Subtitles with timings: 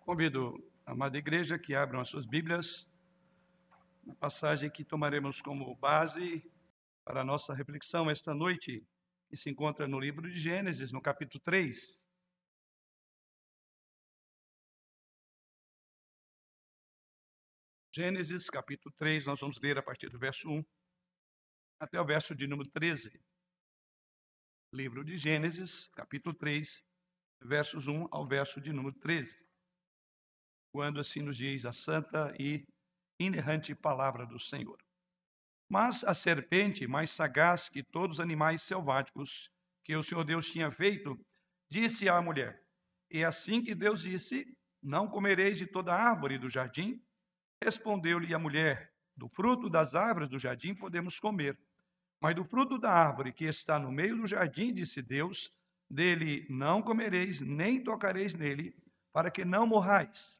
[0.00, 2.88] Convido a amada igreja que abram as suas Bíblias,
[4.02, 6.42] na passagem que tomaremos como base
[7.04, 8.84] para a nossa reflexão esta noite,
[9.28, 12.04] que se encontra no livro de Gênesis, no capítulo 3.
[17.94, 20.64] Gênesis, capítulo 3, nós vamos ler a partir do verso 1
[21.78, 23.20] até o verso de número 13.
[24.72, 26.82] Livro de Gênesis, capítulo 3,
[27.42, 29.49] versos 1 ao verso de número 13.
[30.72, 32.64] Quando assim nos diz a santa e
[33.18, 34.78] inerrante palavra do Senhor.
[35.68, 39.50] Mas a serpente, mais sagaz que todos os animais selváticos
[39.84, 41.18] que o Senhor Deus tinha feito,
[41.68, 42.62] disse à mulher:
[43.10, 44.52] E assim que Deus disse:
[44.82, 47.00] Não comereis de toda árvore do jardim?
[47.62, 51.58] Respondeu-lhe a mulher: Do fruto das árvores do jardim podemos comer,
[52.20, 55.52] mas do fruto da árvore que está no meio do jardim, disse Deus:
[55.88, 58.76] Dele não comereis, nem tocareis nele,
[59.12, 60.39] para que não morrais.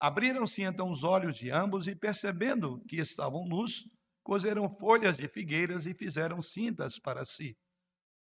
[0.00, 3.86] Abriram-se então os olhos de ambos, e percebendo que estavam nus,
[4.22, 7.54] cozeram folhas de figueiras e fizeram cintas para si.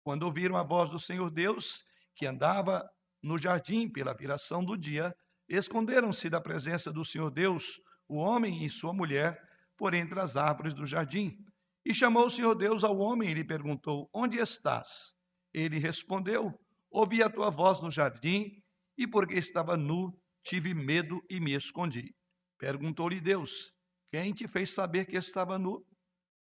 [0.04, 2.90] Quando ouviram a voz do Senhor Deus, que andava
[3.24, 5.16] no jardim pela viração do dia,
[5.48, 9.42] esconderam-se da presença do Senhor Deus, o homem e sua mulher,
[9.78, 11.38] por entre as árvores do jardim.
[11.86, 15.16] E chamou o Senhor Deus ao homem e lhe perguntou: Onde estás?
[15.54, 16.54] Ele respondeu:
[16.90, 18.62] Ouvi a tua voz no jardim,
[18.98, 22.16] e porque estava nu, tive medo e me escondi.
[22.58, 23.74] Perguntou-lhe Deus:
[24.12, 25.86] Quem te fez saber que estava nu?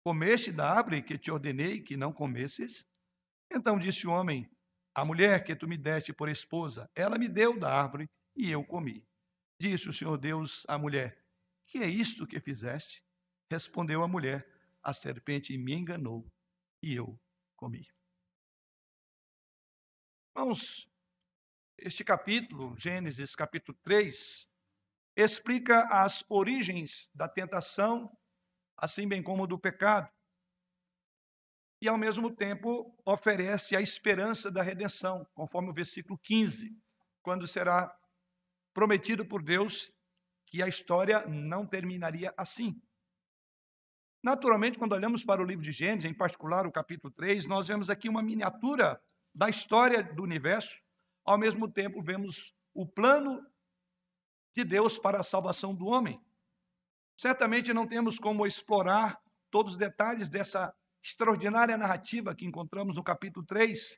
[0.04, 2.84] Comeste da árvore que te ordenei que não comesses?
[3.50, 4.48] Então disse o homem:
[4.94, 8.64] A mulher que tu me deste por esposa, ela me deu da árvore e eu
[8.64, 9.06] comi.
[9.58, 11.24] Disse o Senhor Deus à mulher:
[11.66, 13.02] Que é isto que fizeste?
[13.50, 14.46] Respondeu a mulher:
[14.82, 16.30] A serpente me enganou
[16.82, 17.18] e eu
[17.56, 17.86] comi.
[20.36, 20.88] Irmãos,
[21.78, 24.48] este capítulo, Gênesis capítulo 3,
[25.16, 28.10] explica as origens da tentação,
[28.76, 30.10] assim bem como do pecado.
[31.80, 36.74] E, ao mesmo tempo, oferece a esperança da redenção, conforme o versículo 15,
[37.22, 37.94] quando será
[38.72, 39.92] prometido por Deus
[40.46, 42.80] que a história não terminaria assim.
[44.22, 47.90] Naturalmente, quando olhamos para o livro de Gênesis, em particular o capítulo 3, nós vemos
[47.90, 48.98] aqui uma miniatura
[49.34, 50.80] da história do universo,
[51.24, 53.44] ao mesmo tempo vemos o plano
[54.54, 56.20] de Deus para a salvação do homem.
[57.16, 59.18] Certamente não temos como explorar
[59.50, 63.96] todos os detalhes dessa extraordinária narrativa que encontramos no capítulo 3,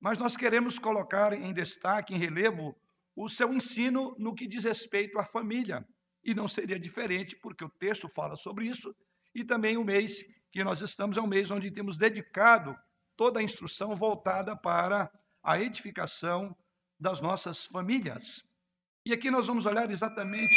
[0.00, 2.76] mas nós queremos colocar em destaque, em relevo,
[3.14, 5.86] o seu ensino no que diz respeito à família.
[6.24, 8.94] E não seria diferente, porque o texto fala sobre isso,
[9.34, 12.76] e também o mês que nós estamos é um mês onde temos dedicado
[13.16, 15.10] toda a instrução voltada para
[15.48, 16.54] a edificação
[17.00, 18.44] das nossas famílias.
[19.06, 20.54] E aqui nós vamos olhar exatamente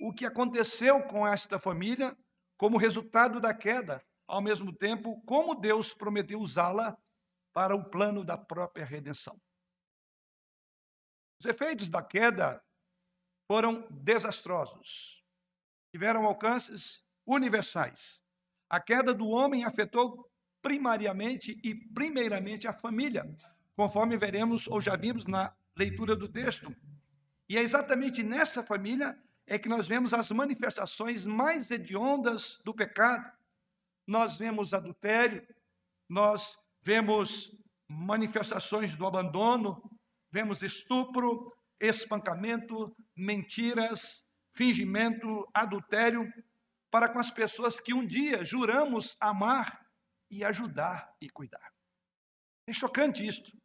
[0.00, 2.16] o que aconteceu com esta família
[2.56, 6.96] como resultado da queda, ao mesmo tempo, como Deus prometeu usá-la
[7.52, 9.38] para o plano da própria redenção.
[11.38, 12.64] Os efeitos da queda
[13.46, 15.22] foram desastrosos,
[15.92, 18.24] tiveram alcances universais.
[18.70, 20.30] A queda do homem afetou
[20.62, 23.22] primariamente e primeiramente a família,
[23.78, 26.74] conforme veremos ou já vimos na leitura do texto.
[27.48, 29.16] E é exatamente nessa família
[29.46, 33.30] é que nós vemos as manifestações mais hediondas do pecado.
[34.04, 35.46] Nós vemos adultério,
[36.08, 37.56] nós vemos
[37.86, 39.80] manifestações do abandono,
[40.28, 44.24] vemos estupro, espancamento, mentiras,
[44.56, 46.28] fingimento, adultério
[46.90, 49.86] para com as pessoas que um dia juramos amar
[50.28, 51.72] e ajudar e cuidar.
[52.66, 53.56] É chocante isto.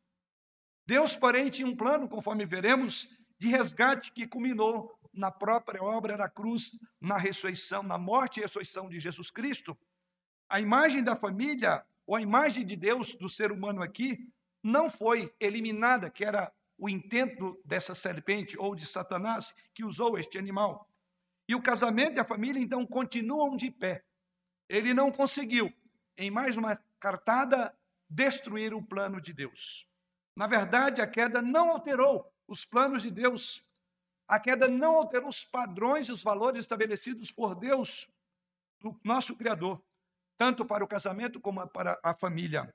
[0.85, 3.07] Deus, porém, tinha um plano, conforme veremos,
[3.39, 8.89] de resgate que culminou na própria obra da cruz, na ressurreição, na morte e ressurreição
[8.89, 9.77] de Jesus Cristo.
[10.49, 14.17] A imagem da família, ou a imagem de Deus do ser humano aqui,
[14.61, 20.37] não foi eliminada, que era o intento dessa serpente ou de Satanás que usou este
[20.37, 20.89] animal.
[21.47, 24.03] E o casamento e a família, então, continuam de pé.
[24.67, 25.71] Ele não conseguiu,
[26.17, 27.77] em mais uma cartada,
[28.09, 29.85] destruir o plano de Deus.
[30.35, 33.63] Na verdade, a queda não alterou os planos de Deus.
[34.27, 38.07] A queda não alterou os padrões e os valores estabelecidos por Deus.
[38.79, 39.81] do nosso Criador,
[40.37, 42.73] tanto para o casamento como para a família.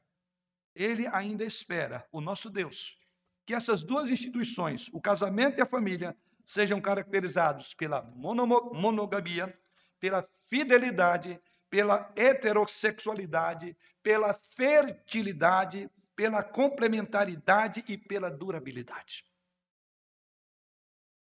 [0.75, 2.99] Ele ainda espera, o nosso Deus,
[3.45, 6.17] que essas duas instituições, o casamento e a família,
[6.47, 9.55] sejam caracterizados pela monogamia,
[10.01, 11.39] pela fidelidade,
[11.69, 19.25] pela heterossexualidade, pela fertilidade, pela complementaridade e pela durabilidade.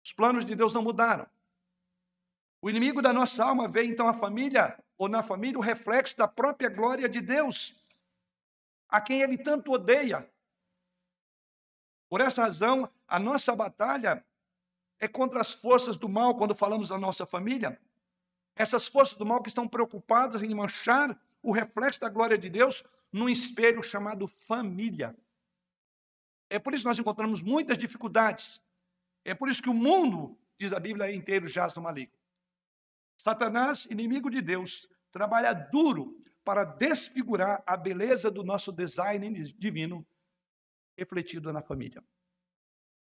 [0.02, 1.28] Os planos de Deus não mudaram.
[2.62, 6.26] O inimigo da nossa alma vê então a família, ou na família, o reflexo da
[6.26, 7.76] própria glória de Deus,
[8.88, 10.26] a quem ele tanto odeia.
[12.08, 14.24] Por essa razão, a nossa batalha
[14.98, 17.78] é contra as forças do mal quando falamos da nossa família.
[18.56, 22.82] Essas forças do mal que estão preocupadas em manchar o reflexo da glória de Deus
[23.12, 25.16] num espelho chamado família.
[26.50, 28.60] É por isso que nós encontramos muitas dificuldades.
[29.24, 32.16] É por isso que o mundo, diz a Bíblia, inteiro jaz no maligno.
[33.16, 40.06] Satanás, inimigo de Deus, trabalha duro para desfigurar a beleza do nosso design divino
[40.96, 42.02] refletido na família.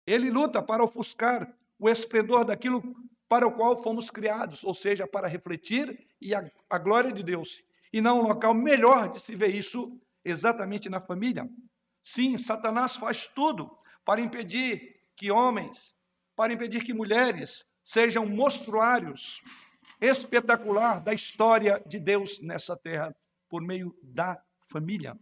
[0.05, 2.81] Ele luta para ofuscar o esplendor daquilo
[3.29, 7.63] para o qual fomos criados, ou seja, para refletir e a, a glória de Deus.
[7.91, 11.49] E não um local melhor de se ver isso exatamente na família.
[12.03, 13.69] Sim, Satanás faz tudo
[14.05, 15.93] para impedir que homens,
[16.35, 19.41] para impedir que mulheres sejam mostruários
[19.99, 23.13] espetacular da história de Deus nessa terra
[23.49, 25.17] por meio da família.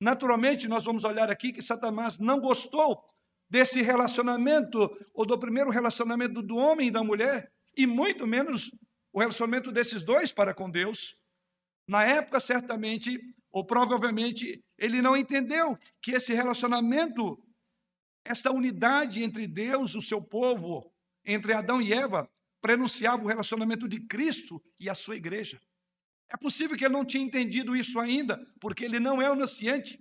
[0.00, 3.04] Naturalmente, nós vamos olhar aqui que Satanás não gostou
[3.48, 8.74] desse relacionamento, ou do primeiro relacionamento do homem e da mulher, e muito menos
[9.12, 11.14] o relacionamento desses dois para com Deus.
[11.86, 13.18] Na época, certamente,
[13.50, 17.38] ou provavelmente, ele não entendeu que esse relacionamento,
[18.24, 20.92] esta unidade entre Deus, o seu povo,
[21.24, 22.28] entre Adão e Eva,
[22.60, 25.60] prenunciava o relacionamento de Cristo e a sua igreja.
[26.32, 30.00] É possível que ele não tinha entendido isso ainda, porque ele não é onisciente.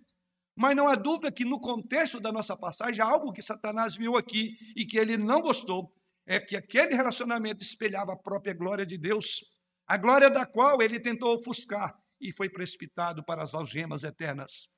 [0.56, 4.56] Mas não há dúvida que no contexto da nossa passagem, algo que Satanás viu aqui
[4.76, 5.94] e que ele não gostou,
[6.26, 9.42] é que aquele relacionamento espelhava a própria glória de Deus,
[9.88, 14.70] a glória da qual ele tentou ofuscar e foi precipitado para as algemas eternas.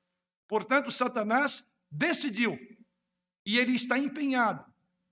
[0.48, 2.58] Portanto, Satanás decidiu,
[3.46, 4.64] e ele está empenhado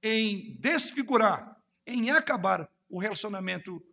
[0.03, 3.85] em desfigurar em acabar o relacionamento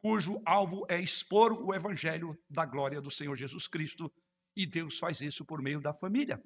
[0.00, 4.12] cujo alvo é expor o evangelho da glória do Senhor Jesus Cristo,
[4.54, 6.42] e Deus faz isso por meio da família.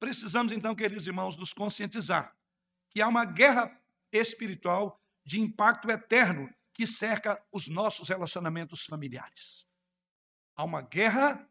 [0.00, 2.34] Precisamos então, queridos irmãos, nos conscientizar
[2.90, 3.70] que há uma guerra
[4.10, 9.66] espiritual de impacto eterno que cerca os nossos relacionamentos familiares.
[10.56, 11.48] Há uma guerra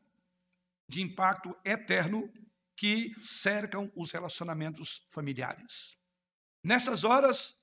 [0.88, 2.32] de impacto eterno
[2.76, 5.98] que cercam os relacionamentos familiares.
[6.64, 7.60] Nessas horas,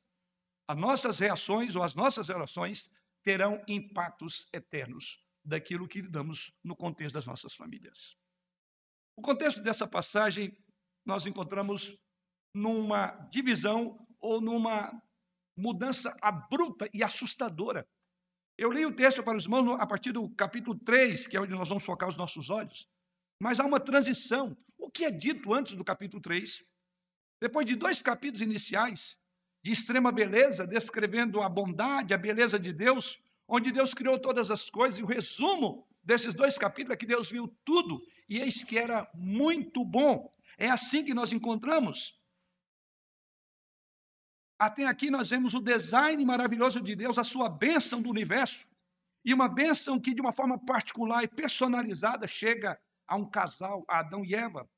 [0.67, 2.91] as nossas reações ou as nossas relações
[3.23, 8.17] terão impactos eternos daquilo que lidamos no contexto das nossas famílias.
[9.17, 10.57] O contexto dessa passagem
[11.05, 11.99] nós encontramos
[12.55, 14.93] numa divisão ou numa
[15.59, 17.87] mudança abrupta e assustadora.
[18.57, 21.53] Eu li o texto para os irmãos a partir do capítulo 3, que é onde
[21.53, 22.89] nós vamos focar os nossos olhos,
[23.41, 24.57] mas há uma transição.
[24.77, 26.65] O que é dito antes do capítulo 3
[27.41, 29.17] depois de dois capítulos iniciais
[29.63, 34.69] de extrema beleza, descrevendo a bondade, a beleza de Deus, onde Deus criou todas as
[34.69, 38.79] coisas, e o resumo desses dois capítulos é que Deus viu tudo e eis que
[38.79, 40.33] era muito bom.
[40.57, 42.18] É assim que nós encontramos.
[44.59, 48.67] Até aqui nós vemos o design maravilhoso de Deus, a sua bênção do universo,
[49.25, 54.01] e uma bênção que, de uma forma particular e personalizada, chega a um casal, a
[54.01, 54.69] Adão e Eva.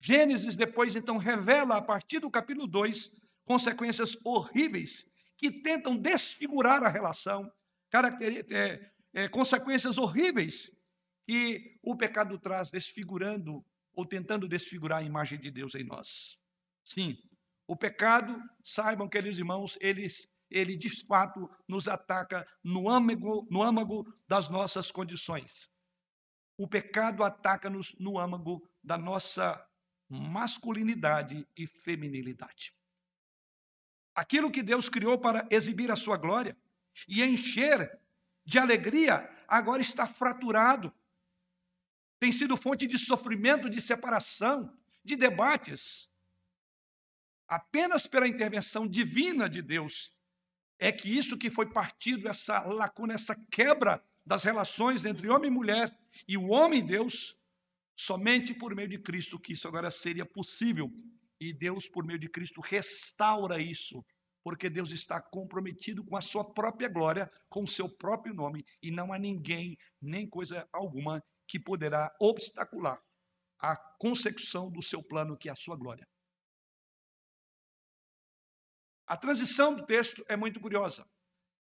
[0.00, 3.10] Gênesis depois então revela a partir do capítulo 2
[3.44, 7.50] consequências horríveis que tentam desfigurar a relação,
[8.50, 10.70] é, é, consequências horríveis
[11.26, 13.64] que o pecado traz desfigurando
[13.94, 16.36] ou tentando desfigurar a imagem de Deus em nós.
[16.82, 17.16] Sim,
[17.66, 24.12] o pecado, saibam, queridos irmãos, eles, ele de fato nos ataca no âmago, no âmago
[24.28, 25.70] das nossas condições.
[26.56, 29.66] O pecado ataca-nos no âmago da nossa
[30.08, 32.74] masculinidade e feminilidade.
[34.14, 36.56] Aquilo que Deus criou para exibir a sua glória
[37.08, 37.98] e encher
[38.44, 40.94] de alegria, agora está fraturado.
[42.20, 46.08] Tem sido fonte de sofrimento, de separação, de debates.
[47.46, 50.12] Apenas pela intervenção divina de Deus
[50.78, 55.54] é que isso que foi partido, essa lacuna, essa quebra das relações entre homem e
[55.54, 55.96] mulher
[56.26, 57.38] e o homem e Deus,
[57.96, 60.90] Somente por meio de Cristo que isso agora seria possível.
[61.40, 64.04] E Deus, por meio de Cristo, restaura isso
[64.42, 68.90] porque Deus está comprometido com a sua própria glória, com o seu próprio nome, e
[68.90, 73.00] não há ninguém, nem coisa alguma, que poderá obstacular
[73.58, 76.06] a consecução do seu plano, que é a sua glória.
[79.06, 81.06] A transição do texto é muito curiosa.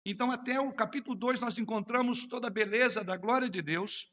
[0.06, 4.12] Então, até o capítulo 2, nós encontramos toda a beleza da glória de Deus,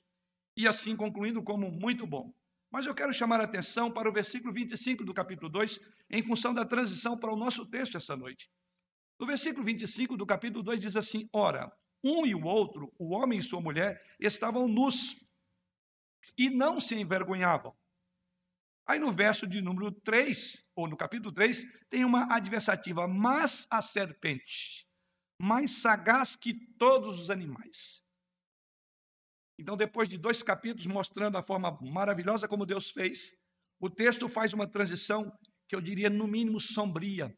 [0.56, 2.32] e assim concluindo como muito bom.
[2.70, 6.54] Mas eu quero chamar a atenção para o versículo 25 do capítulo 2, em função
[6.54, 8.48] da transição para o nosso texto essa noite.
[9.18, 11.72] No versículo 25 do capítulo 2 diz assim: Ora,
[12.02, 15.16] um e o outro, o homem e sua mulher, estavam nus
[16.38, 17.76] e não se envergonhavam.
[18.90, 23.80] Aí no verso de número 3, ou no capítulo 3, tem uma adversativa, mas a
[23.80, 24.84] serpente,
[25.40, 28.02] mais sagaz que todos os animais.
[29.56, 33.30] Então, depois de dois capítulos mostrando a forma maravilhosa como Deus fez,
[33.78, 35.30] o texto faz uma transição
[35.68, 37.32] que eu diria, no mínimo, sombria,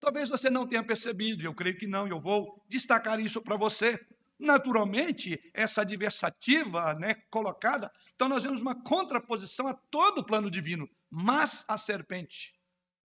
[0.00, 4.00] Talvez você não tenha percebido, eu creio que não, eu vou destacar isso para você.
[4.40, 10.88] Naturalmente, essa adversativa né, colocada, então nós vemos uma contraposição a todo o plano divino,
[11.10, 12.54] mas a serpente.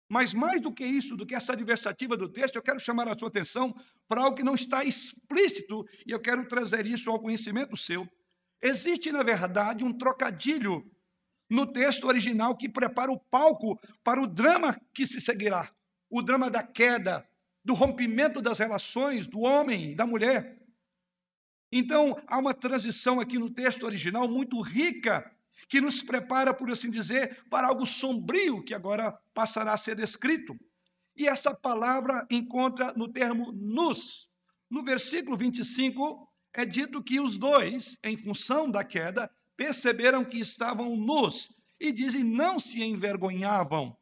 [0.10, 3.18] Mas mais do que isso, do que essa adversativa do texto, eu quero chamar a
[3.18, 3.76] sua atenção
[4.08, 8.10] para algo que não está explícito e eu quero trazer isso ao conhecimento seu.
[8.60, 10.84] Existe, na verdade, um trocadilho
[11.48, 15.72] no texto original que prepara o palco para o drama que se seguirá
[16.10, 17.28] o drama da queda,
[17.64, 20.58] do rompimento das relações do homem e da mulher.
[21.72, 25.32] Então, há uma transição aqui no texto original muito rica,
[25.68, 30.58] que nos prepara, por assim dizer, para algo sombrio que agora passará a ser descrito.
[31.16, 34.30] E essa palavra encontra no termo nus.
[34.70, 40.96] No versículo 25, é dito que os dois, em função da queda, perceberam que estavam
[40.96, 43.96] nus e dizem não se envergonhavam.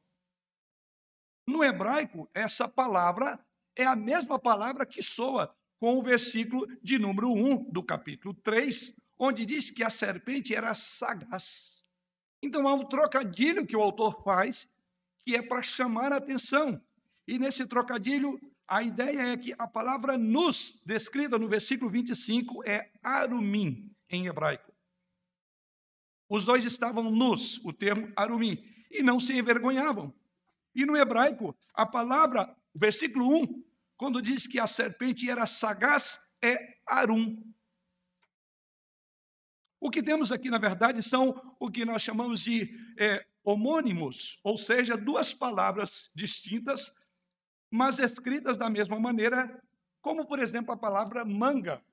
[1.48, 3.44] No hebraico, essa palavra
[3.76, 8.96] é a mesma palavra que soa com o versículo de número 1 do capítulo 3,
[9.18, 11.84] onde diz que a serpente era sagaz.
[12.42, 14.68] Então há um trocadilho que o autor faz,
[15.26, 16.82] que é para chamar a atenção.
[17.28, 22.92] E nesse trocadilho, a ideia é que a palavra nus, descrita no versículo 25, é
[23.02, 24.74] arumim em hebraico.
[26.30, 30.14] Os dois estavam nus, o termo arumim, e não se envergonhavam.
[30.76, 33.64] E no hebraico, a palavra, versículo 1,
[33.98, 37.44] quando diz que a serpente era sagaz, é arum.
[39.80, 44.58] O que temos aqui, na verdade, são o que nós chamamos de é, homônimos, ou
[44.58, 46.94] seja, duas palavras distintas,
[47.72, 49.63] mas escritas da mesma maneira,
[50.01, 51.84] como, por exemplo, a palavra manga.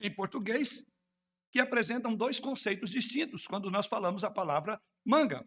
[0.00, 0.84] Em português,
[1.50, 5.46] que apresentam dois conceitos distintos quando nós falamos a palavra manga.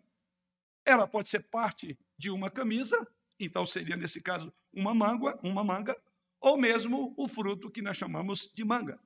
[0.85, 3.07] Ela pode ser parte de uma camisa,
[3.39, 5.95] então seria nesse caso uma manga, uma manga,
[6.39, 8.99] ou mesmo o fruto que nós chamamos de manga.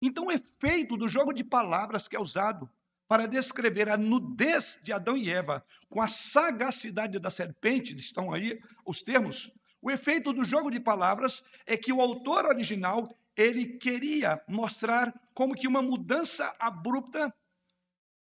[0.00, 2.70] Então o efeito do jogo de palavras que é usado
[3.08, 8.60] para descrever a nudez de Adão e Eva com a sagacidade da serpente, estão aí
[8.84, 9.50] os termos.
[9.80, 15.54] O efeito do jogo de palavras é que o autor original ele queria mostrar como
[15.54, 17.32] que uma mudança abrupta,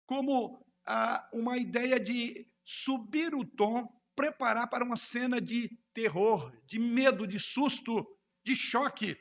[0.07, 3.89] como ah, uma ideia de subir o tom,
[4.21, 8.07] preparar para uma cena de terror, de medo, de susto,
[8.45, 9.17] de choque.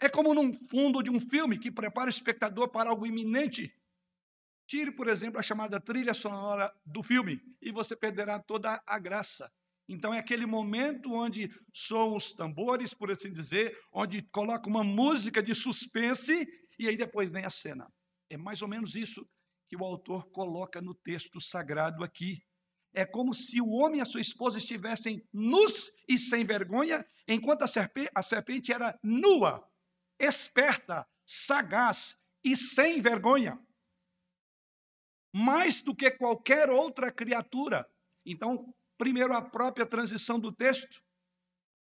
[0.00, 3.70] É como num fundo de um filme que prepara o espectador para algo iminente.
[4.66, 9.52] Tire, por exemplo, a chamada trilha sonora do filme e você perderá toda a graça.
[9.86, 15.42] Então é aquele momento onde soam os tambores, por assim dizer, onde coloca uma música
[15.42, 17.86] de suspense e aí depois vem a cena.
[18.30, 19.28] É mais ou menos isso
[19.68, 22.42] que o autor coloca no texto sagrado aqui.
[22.92, 27.62] É como se o homem e a sua esposa estivessem nus e sem vergonha, enquanto
[27.62, 29.66] a serpente, a serpente era nua,
[30.18, 33.58] esperta, sagaz e sem vergonha.
[35.34, 37.88] Mais do que qualquer outra criatura.
[38.26, 41.02] Então, primeiro, a própria transição do texto.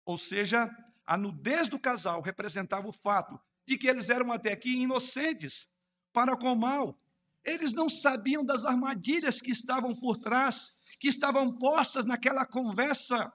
[0.04, 0.70] Ou seja,
[1.04, 5.68] a nudez do casal representava o fato de que eles eram até aqui inocentes
[6.12, 7.00] para com o mal,
[7.44, 13.32] eles não sabiam das armadilhas que estavam por trás, que estavam postas naquela conversa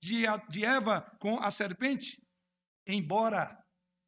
[0.00, 0.24] de,
[0.64, 2.20] Eva com a serpente.
[2.86, 3.56] Embora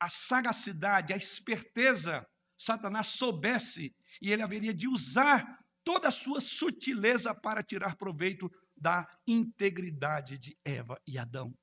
[0.01, 7.35] a sagacidade, a esperteza, Satanás soubesse e ele haveria de usar toda a sua sutileza
[7.35, 11.55] para tirar proveito da integridade de Eva e Adão.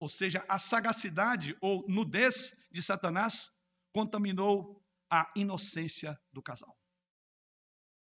[0.00, 3.50] Ou seja, a sagacidade ou nudez de Satanás
[3.92, 4.81] contaminou
[5.12, 6.74] a inocência do casal.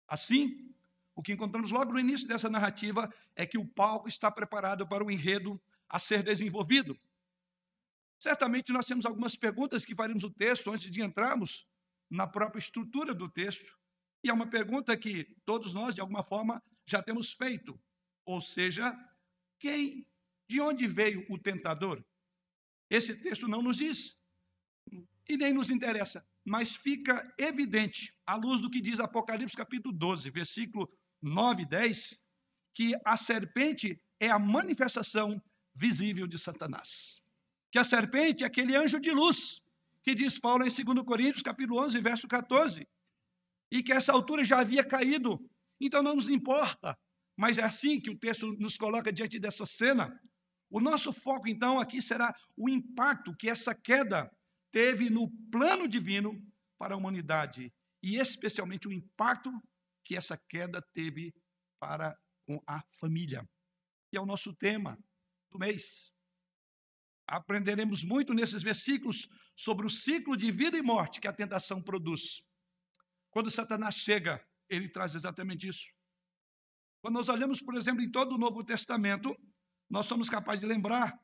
[0.07, 0.71] Assim,
[1.15, 5.03] o que encontramos logo no início dessa narrativa é que o palco está preparado para
[5.03, 6.95] o enredo a ser desenvolvido.
[8.19, 11.67] Certamente nós temos algumas perguntas que faremos o texto antes de entrarmos
[12.07, 13.75] na própria estrutura do texto.
[14.23, 17.81] E é uma pergunta que todos nós, de alguma forma, já temos feito.
[18.23, 18.95] Ou seja,
[19.57, 20.07] quem,
[20.47, 22.05] de onde veio o tentador?
[22.87, 24.15] Esse texto não nos diz
[25.27, 30.31] e nem nos interessa, mas fica evidente, à luz do que diz Apocalipse capítulo 12,
[30.31, 30.91] versículo
[31.21, 32.17] 9 e 10,
[32.73, 35.39] que a serpente é a manifestação
[35.75, 37.21] visível de Satanás.
[37.71, 39.61] Que a serpente é aquele anjo de luz,
[40.01, 42.87] que diz Paulo em 2 Coríntios capítulo 11, verso 14,
[43.71, 45.39] e que essa altura já havia caído,
[45.79, 46.97] então não nos importa,
[47.37, 50.19] mas é assim que o texto nos coloca diante dessa cena.
[50.67, 54.31] O nosso foco, então, aqui será o impacto que essa queda
[54.71, 56.33] teve no plano divino
[56.77, 59.51] para a humanidade e especialmente o impacto
[60.03, 61.33] que essa queda teve
[61.79, 63.47] para com a família,
[64.09, 64.97] que é o nosso tema
[65.51, 66.11] do mês.
[67.27, 72.41] Aprenderemos muito nesses versículos sobre o ciclo de vida e morte que a tentação produz.
[73.29, 75.93] Quando Satanás chega, ele traz exatamente isso.
[77.01, 79.35] Quando nós olhamos, por exemplo, em todo o Novo Testamento,
[79.89, 81.17] nós somos capazes de lembrar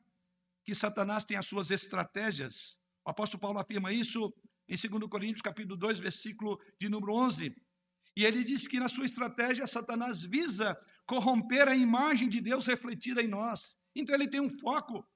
[0.64, 2.76] que Satanás tem as suas estratégias
[3.06, 4.34] o apóstolo Paulo afirma isso
[4.68, 7.54] em 2 Coríntios, capítulo 2, versículo de número 11.
[8.16, 13.22] E ele diz que na sua estratégia Satanás visa corromper a imagem de Deus refletida
[13.22, 13.78] em nós.
[13.94, 15.06] Então ele tem um foco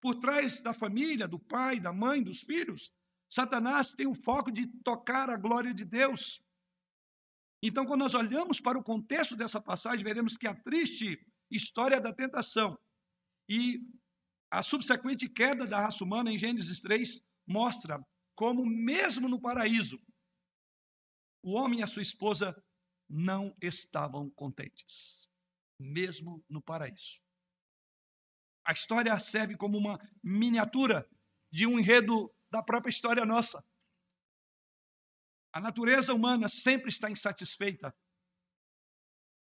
[0.00, 2.92] por trás da família, do pai, da mãe, dos filhos.
[3.28, 6.40] Satanás tem o foco de tocar a glória de Deus.
[7.60, 11.18] Então, quando nós olhamos para o contexto dessa passagem, veremos que a triste
[11.50, 12.78] história da tentação
[13.48, 13.80] e
[14.50, 20.00] a subsequente queda da raça humana em Gênesis 3 mostra como, mesmo no paraíso,
[21.42, 22.56] o homem e a sua esposa
[23.08, 25.28] não estavam contentes,
[25.78, 27.20] mesmo no paraíso.
[28.64, 31.08] A história serve como uma miniatura
[31.52, 33.62] de um enredo da própria história nossa.
[35.52, 37.94] A natureza humana sempre está insatisfeita.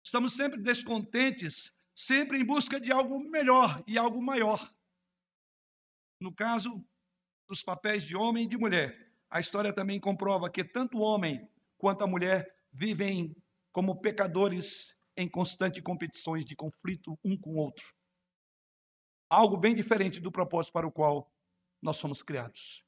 [0.05, 4.75] Estamos sempre descontentes, sempre em busca de algo melhor e algo maior.
[6.23, 6.87] No caso
[7.49, 11.51] dos papéis de homem e de mulher, a história também comprova que tanto o homem
[11.77, 13.35] quanto a mulher vivem
[13.73, 17.93] como pecadores em constante competições de conflito um com o outro.
[19.29, 21.29] Algo bem diferente do propósito para o qual
[21.83, 22.85] nós somos criados.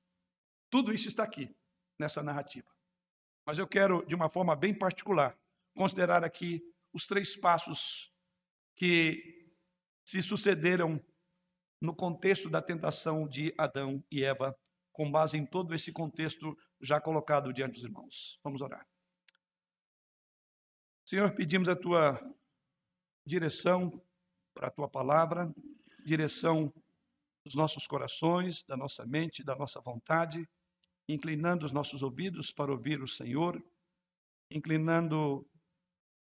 [0.71, 1.53] Tudo isso está aqui
[1.99, 2.71] nessa narrativa.
[3.45, 5.37] Mas eu quero, de uma forma bem particular,
[5.75, 8.13] considerar aqui os três passos
[8.77, 9.51] que
[10.05, 11.05] se sucederam
[11.85, 14.59] no contexto da tentação de Adão e Eva,
[14.91, 18.41] com base em todo esse contexto já colocado diante dos irmãos.
[18.43, 18.87] Vamos orar.
[21.05, 22.19] Senhor, pedimos a tua
[23.27, 24.03] direção
[24.55, 25.55] para a tua palavra,
[26.07, 26.73] direção
[27.45, 30.49] dos nossos corações, da nossa mente, da nossa vontade,
[31.07, 33.63] inclinando os nossos ouvidos para ouvir o Senhor,
[34.51, 35.47] inclinando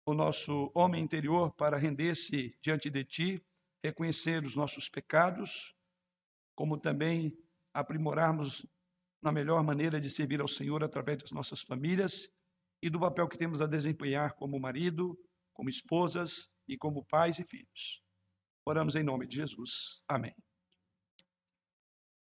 [0.07, 3.45] o nosso homem interior para render-se diante de ti
[3.83, 5.75] reconhecer os nossos pecados,
[6.55, 7.37] como também
[7.73, 8.65] aprimorarmos
[9.21, 12.29] na melhor maneira de servir ao Senhor através das nossas famílias
[12.81, 15.17] e do papel que temos a desempenhar como marido,
[15.53, 18.01] como esposas e como pais e filhos.
[18.65, 20.03] Oramos em nome de Jesus.
[20.07, 20.35] Amém.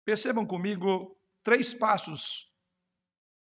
[0.06, 2.50] Percebam comigo três passos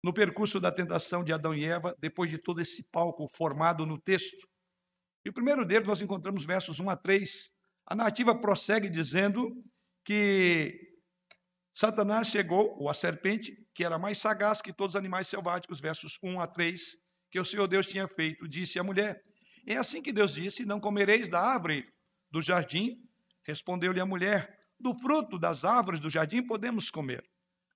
[0.04, 4.00] no percurso da tentação de Adão e Eva, depois de todo esse palco formado no
[4.00, 4.48] texto.
[5.26, 7.52] E o primeiro deles nós encontramos versos 1 a 3,
[7.86, 9.64] a narrativa prossegue dizendo
[10.04, 10.96] que
[11.74, 16.18] Satanás chegou, ou a serpente, que era mais sagaz que todos os animais selváticos, versos
[16.24, 16.96] 1 a 3,
[17.30, 19.22] que o Senhor Deus tinha feito, disse à mulher:
[19.68, 21.86] É assim que Deus disse: Não comereis da árvore
[22.32, 22.98] do jardim?
[23.44, 27.24] Respondeu-lhe a mulher: Do fruto das árvores do jardim podemos comer.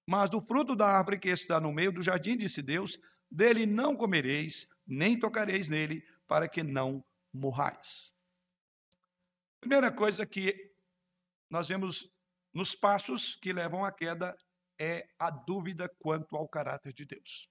[0.07, 2.97] Mas do fruto da árvore que está no meio do jardim, disse Deus,
[3.29, 8.11] dele não comereis, nem tocareis nele, para que não morrais.
[9.59, 10.71] Primeira coisa que
[11.49, 12.09] nós vemos
[12.53, 14.37] nos passos que levam à queda
[14.79, 17.49] é a dúvida quanto ao caráter de Deus.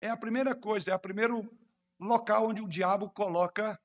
[0.00, 1.50] É a primeira coisa, é o primeiro
[1.98, 3.80] local onde o diabo coloca,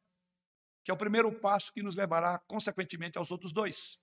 [0.84, 4.00] que é o primeiro passo que nos levará, consequentemente, aos outros dois.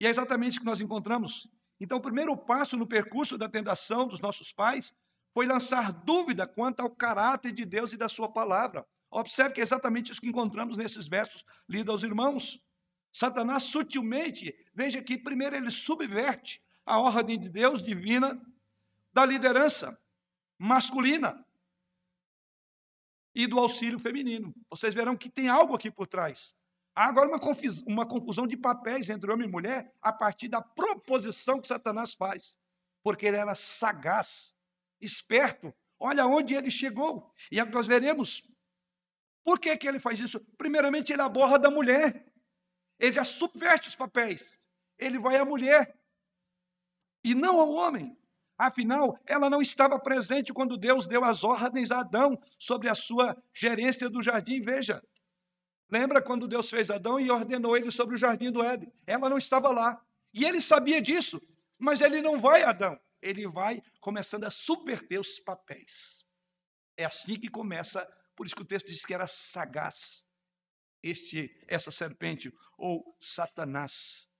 [0.00, 1.46] E é exatamente o que nós encontramos.
[1.78, 4.94] Então, o primeiro passo no percurso da tentação dos nossos pais
[5.34, 8.86] foi lançar dúvida quanto ao caráter de Deus e da Sua palavra.
[9.10, 12.58] Observe que é exatamente isso que encontramos nesses versos lidos aos irmãos.
[13.12, 18.40] Satanás sutilmente, veja que primeiro ele subverte a ordem de Deus divina
[19.12, 19.98] da liderança
[20.58, 21.44] masculina.
[23.32, 24.52] e do auxílio feminino.
[24.68, 26.56] Vocês verão que tem algo aqui por trás.
[26.94, 30.60] Há agora uma confusão, uma confusão de papéis entre homem e mulher a partir da
[30.60, 32.58] proposição que Satanás faz.
[33.02, 34.56] Porque ele era sagaz,
[35.00, 35.72] esperto.
[35.98, 37.32] Olha onde ele chegou.
[37.50, 38.42] E nós veremos
[39.44, 40.40] por que, que ele faz isso?
[40.58, 42.29] Primeiramente, ele aborda a mulher.
[43.00, 44.68] Ele já subverte os papéis.
[44.98, 45.98] Ele vai à mulher
[47.24, 48.14] e não ao homem.
[48.58, 53.42] Afinal, ela não estava presente quando Deus deu as ordens a Adão sobre a sua
[53.54, 54.60] gerência do jardim.
[54.60, 55.02] Veja,
[55.90, 58.92] lembra quando Deus fez Adão e ordenou ele sobre o jardim do Éden?
[59.06, 59.98] Ela não estava lá.
[60.34, 61.40] E ele sabia disso,
[61.78, 63.00] mas ele não vai Adão.
[63.22, 66.22] Ele vai começando a subverter os papéis.
[66.98, 70.26] É assim que começa por isso que o texto diz que era sagaz
[71.02, 74.30] este essa serpente ou Satanás.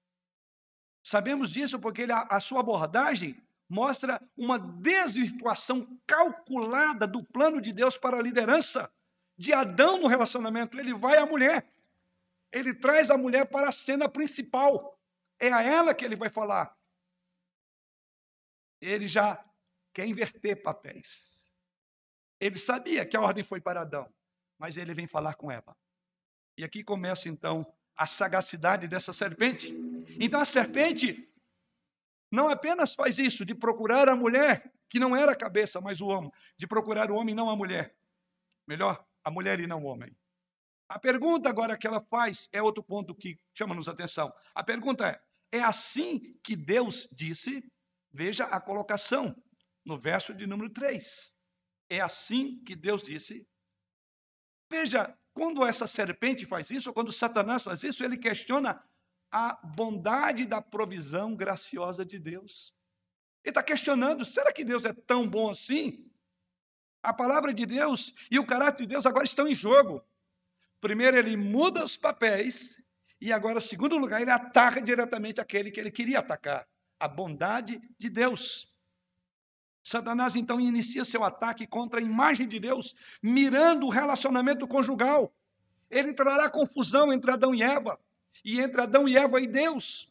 [1.02, 7.72] Sabemos disso porque ele, a, a sua abordagem mostra uma desvirtuação calculada do plano de
[7.72, 8.92] Deus para a liderança
[9.38, 10.78] de Adão no relacionamento.
[10.78, 11.72] Ele vai à mulher.
[12.52, 14.98] Ele traz a mulher para a cena principal.
[15.38, 16.76] É a ela que ele vai falar.
[18.80, 19.42] Ele já
[19.92, 21.50] quer inverter papéis.
[22.40, 24.12] Ele sabia que a ordem foi para Adão,
[24.58, 25.76] mas ele vem falar com Eva.
[26.60, 29.74] E aqui começa então a sagacidade dessa serpente.
[30.20, 31.26] Então a serpente
[32.30, 36.08] não apenas faz isso de procurar a mulher, que não era a cabeça, mas o
[36.08, 37.96] homem, de procurar o homem, não a mulher.
[38.68, 40.14] Melhor, a mulher e não o homem.
[40.86, 44.30] A pergunta agora que ela faz é outro ponto que chama-nos atenção.
[44.54, 47.64] A pergunta é: é assim que Deus disse?
[48.12, 49.34] Veja a colocação
[49.82, 51.34] no verso de número 3.
[51.88, 53.48] É assim que Deus disse.
[54.70, 58.80] Veja, quando essa serpente faz isso, quando Satanás faz isso, ele questiona
[59.30, 62.72] a bondade da provisão graciosa de Deus.
[63.44, 66.08] Ele está questionando: será que Deus é tão bom assim?
[67.02, 70.04] A palavra de Deus e o caráter de Deus agora estão em jogo.
[70.80, 72.80] Primeiro, ele muda os papéis,
[73.20, 76.66] e agora, segundo lugar, ele ataca diretamente aquele que ele queria atacar
[76.98, 78.70] a bondade de Deus.
[79.82, 85.32] Satanás então inicia seu ataque contra a imagem de Deus, mirando o relacionamento conjugal.
[85.90, 87.98] Ele trará confusão entre Adão e Eva,
[88.44, 90.10] e entre Adão e Eva e Deus.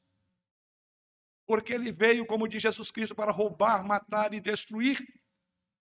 [1.46, 5.00] Porque ele veio, como diz Jesus Cristo, para roubar, matar e destruir.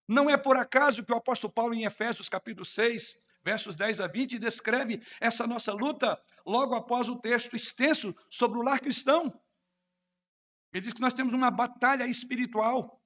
[0.07, 4.07] Não é por acaso que o apóstolo Paulo, em Efésios capítulo 6, versos 10 a
[4.07, 9.39] 20, descreve essa nossa luta logo após o texto extenso sobre o lar cristão.
[10.73, 12.99] Ele diz que nós temos uma batalha espiritual.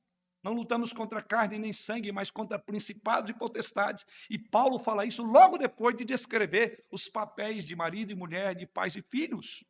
[0.43, 4.05] Não lutamos contra carne nem sangue, mas contra principados e potestades.
[4.29, 8.67] E Paulo fala isso logo depois de descrever os papéis de marido e mulher, de
[8.67, 9.63] pais e filhos.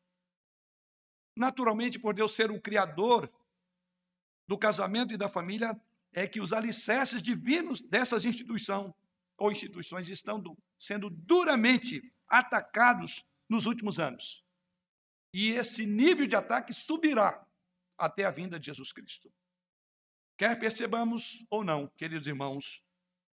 [1.37, 3.31] Naturalmente, por Deus ser o criador
[4.49, 5.79] do casamento e da família,
[6.13, 8.93] é que os alicerces divinos dessas instituições
[9.39, 10.43] ou instituições estão
[10.79, 14.45] sendo duramente atacados nos últimos anos.
[15.35, 17.47] E esse nível de ataque subirá
[17.97, 19.33] até a vinda de Jesus Cristo.
[20.37, 22.83] Quer percebamos ou não, queridos irmãos,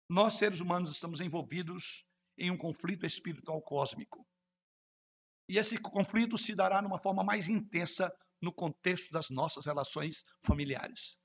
[0.09, 2.05] nós seres humanos estamos envolvidos
[2.37, 4.25] em um conflito espiritual cósmico.
[5.47, 11.19] E esse conflito se dará numa forma mais intensa no contexto das nossas relações familiares.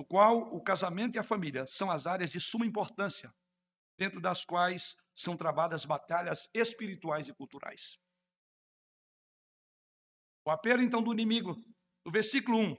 [0.00, 3.32] No qual o casamento e a família são as áreas de suma importância,
[3.98, 7.98] dentro das quais são travadas batalhas espirituais e culturais.
[10.44, 11.54] O apelo, então, do inimigo,
[12.04, 12.76] no versículo 1,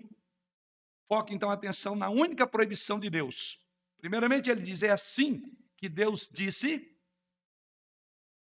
[1.07, 3.59] foca, então, a atenção na única proibição de Deus.
[3.97, 5.41] Primeiramente, ele diz: é assim
[5.77, 6.89] que Deus disse.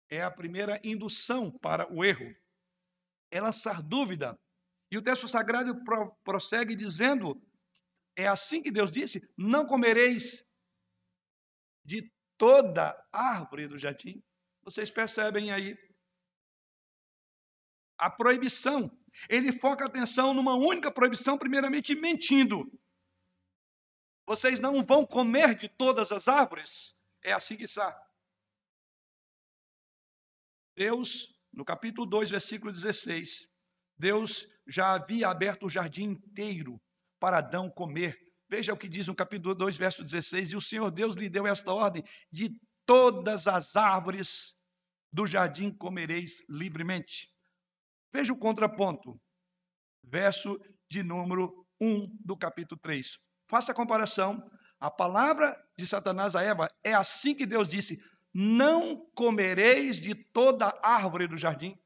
[0.09, 2.35] É a primeira indução para o erro.
[3.31, 4.37] É lançar dúvida.
[4.91, 5.73] E o texto sagrado
[6.23, 7.41] prossegue dizendo:
[8.15, 10.45] é assim que Deus disse: não comereis
[11.83, 14.21] de toda árvore do jardim.
[14.63, 15.75] Vocês percebem aí
[18.01, 18.91] a proibição.
[19.29, 22.67] Ele foca a atenção numa única proibição, primeiramente mentindo.
[24.25, 26.97] Vocês não vão comer de todas as árvores?
[27.23, 27.95] É assim que está.
[30.75, 33.47] Deus, no capítulo 2, versículo 16,
[33.97, 36.81] Deus já havia aberto o jardim inteiro
[37.19, 38.17] para Adão comer.
[38.49, 41.45] Veja o que diz no capítulo 2, verso 16: E o Senhor Deus lhe deu
[41.45, 42.49] esta ordem: de
[42.85, 44.57] todas as árvores
[45.11, 47.30] do jardim comereis livremente.
[48.13, 49.19] Veja o contraponto.
[50.03, 53.17] Verso de número 1 do capítulo 3.
[53.47, 54.49] Faça a comparação.
[54.79, 60.77] A palavra de Satanás a Eva é assim que Deus disse: Não comereis de toda
[60.83, 61.77] árvore do jardim.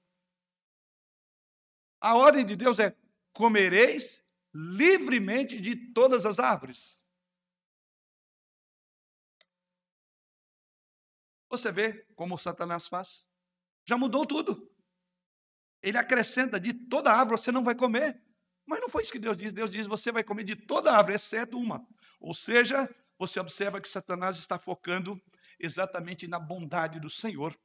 [2.01, 2.95] A ordem de Deus é:
[3.33, 7.05] comereis livremente de todas as árvores.
[11.49, 13.27] Você vê como Satanás faz?
[13.85, 14.74] Já mudou tudo.
[15.85, 18.19] Ele acrescenta de toda árvore você não vai comer.
[18.65, 19.53] Mas não foi isso que Deus diz.
[19.53, 21.85] Deus diz você vai comer de toda árvore, exceto uma.
[22.19, 25.21] Ou seja, você observa que Satanás está focando
[25.59, 27.55] exatamente na bondade do Senhor.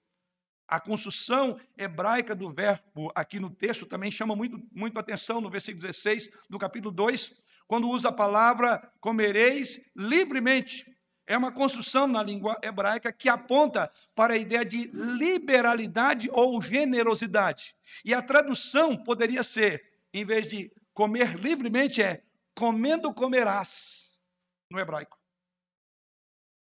[0.68, 5.80] A construção hebraica do verbo aqui no texto também chama muito, muito atenção no versículo
[5.80, 7.32] 16 do capítulo 2,
[7.66, 10.84] quando usa a palavra comereis livremente.
[11.30, 17.72] É uma construção na língua hebraica que aponta para a ideia de liberalidade ou generosidade.
[18.04, 24.20] E a tradução poderia ser, em vez de comer livremente, é comendo comerás,
[24.68, 25.16] no hebraico.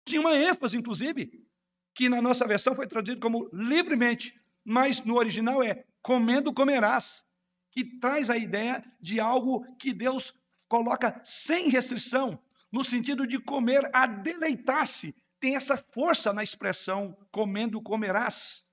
[0.08, 1.48] Tinha uma ênfase, inclusive,
[1.94, 7.24] que na nossa versão foi traduzido como livremente, mas no original é comendo comerás,
[7.70, 10.34] que traz a ideia de algo que Deus
[10.68, 12.42] coloca sem restrição,
[12.72, 15.16] no sentido de comer a deleitar-se.
[15.40, 18.66] Tem essa força na expressão comendo comerás.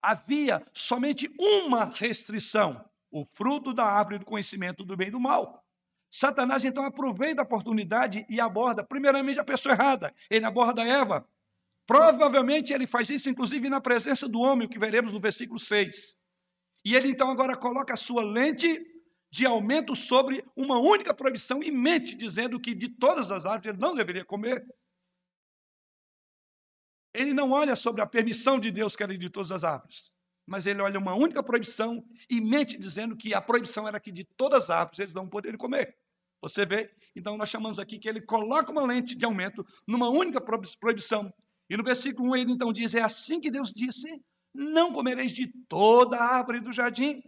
[0.00, 5.64] Havia somente uma restrição: o fruto da árvore do conhecimento do bem e do mal.
[6.10, 10.14] Satanás então aproveita a oportunidade e aborda, primeiramente, a pessoa errada.
[10.30, 11.28] Ele aborda Eva.
[11.86, 16.16] Provavelmente ele faz isso, inclusive, na presença do homem, o que veremos no versículo 6.
[16.84, 18.78] E ele então agora coloca a sua lente
[19.30, 23.78] de aumento sobre uma única proibição e mente, dizendo que de todas as árvores ele
[23.78, 24.66] não deveria comer.
[27.14, 30.12] Ele não olha sobre a permissão de Deus que era de todas as árvores
[30.48, 34.24] mas ele olha uma única proibição e mente dizendo que a proibição era que de
[34.24, 35.94] todas as árvores eles não poderiam comer.
[36.40, 36.90] Você vê?
[37.14, 41.30] Então nós chamamos aqui que ele coloca uma lente de aumento numa única proibição.
[41.68, 44.08] E no versículo 1 ele então diz: É assim que Deus disse:
[44.54, 47.20] Não comereis de toda a árvore do jardim.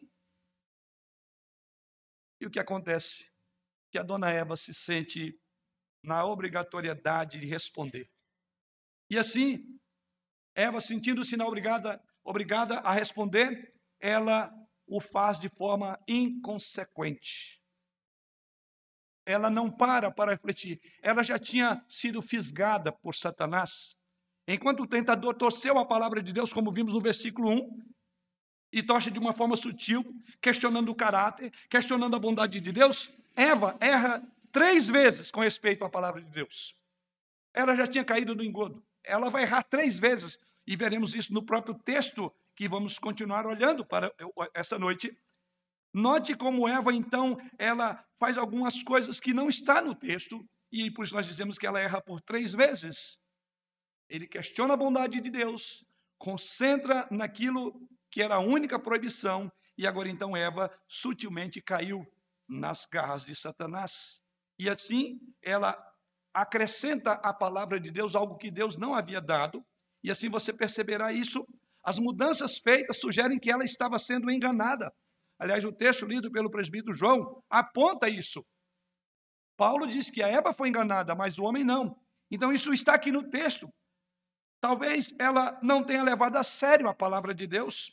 [2.40, 3.30] E o que acontece?
[3.90, 5.38] Que a dona Eva se sente
[6.02, 8.10] na obrigatoriedade de responder.
[9.10, 9.78] E assim,
[10.54, 14.50] Eva, sentindo-se na obrigada, obrigada a responder, ela
[14.86, 17.60] o faz de forma inconsequente.
[19.26, 20.80] Ela não para para refletir.
[21.02, 23.94] Ela já tinha sido fisgada por Satanás.
[24.48, 27.92] Enquanto o tentador torceu a palavra de Deus, como vimos no versículo 1,
[28.72, 30.04] e torce de uma forma sutil,
[30.40, 35.90] questionando o caráter, questionando a bondade de Deus, Eva erra três vezes com respeito à
[35.90, 36.74] palavra de Deus.
[37.52, 38.82] Ela já tinha caído no engodo.
[39.02, 43.84] Ela vai errar três vezes e veremos isso no próprio texto que vamos continuar olhando
[43.84, 44.12] para
[44.54, 45.16] essa noite.
[45.92, 51.04] Note como Eva, então, ela faz algumas coisas que não está no texto, e por
[51.04, 53.18] isso nós dizemos que ela erra por três vezes.
[54.08, 55.84] Ele questiona a bondade de Deus,
[56.16, 57.74] concentra naquilo
[58.10, 62.04] que era a única proibição, e agora então Eva sutilmente caiu
[62.48, 64.20] nas garras de Satanás.
[64.58, 65.76] E assim ela
[66.34, 69.64] acrescenta à palavra de Deus algo que Deus não havia dado,
[70.02, 71.44] e assim você perceberá isso.
[71.82, 74.92] As mudanças feitas sugerem que ela estava sendo enganada.
[75.38, 78.44] Aliás, o texto lido pelo presbítero João aponta isso.
[79.56, 81.96] Paulo diz que a Eva foi enganada, mas o homem não.
[82.30, 83.68] Então, isso está aqui no texto.
[84.60, 87.90] Talvez ela não tenha levado a sério a palavra de Deus.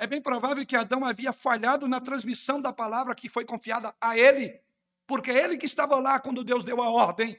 [0.00, 4.16] É bem provável que Adão havia falhado na transmissão da palavra que foi confiada a
[4.16, 4.62] ele,
[5.08, 7.36] porque é ele que estava lá quando Deus deu a ordem.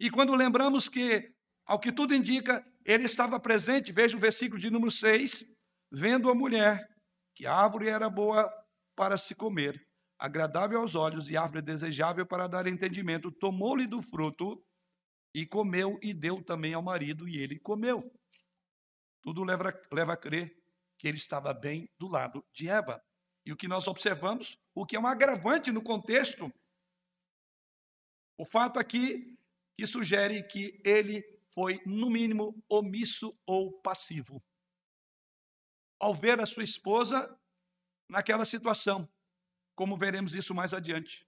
[0.00, 1.32] E quando lembramos que
[1.64, 5.44] ao que tudo indica, ele estava presente, veja o versículo de número 6,
[5.88, 6.84] vendo a mulher,
[7.32, 8.52] que a árvore era boa
[8.96, 9.80] para se comer,
[10.18, 14.60] agradável aos olhos e árvore desejável para dar entendimento, tomou-lhe do fruto
[15.32, 18.02] e comeu e deu também ao marido e ele comeu.
[19.22, 20.61] Tudo leva, leva a crer
[21.02, 23.04] que ele estava bem do lado de Eva.
[23.44, 26.52] E o que nós observamos, o que é um agravante no contexto,
[28.38, 29.36] o fato aqui
[29.76, 34.40] que sugere que ele foi, no mínimo, omisso ou passivo.
[35.98, 37.36] Ao ver a sua esposa
[38.08, 39.12] naquela situação,
[39.74, 41.26] como veremos isso mais adiante.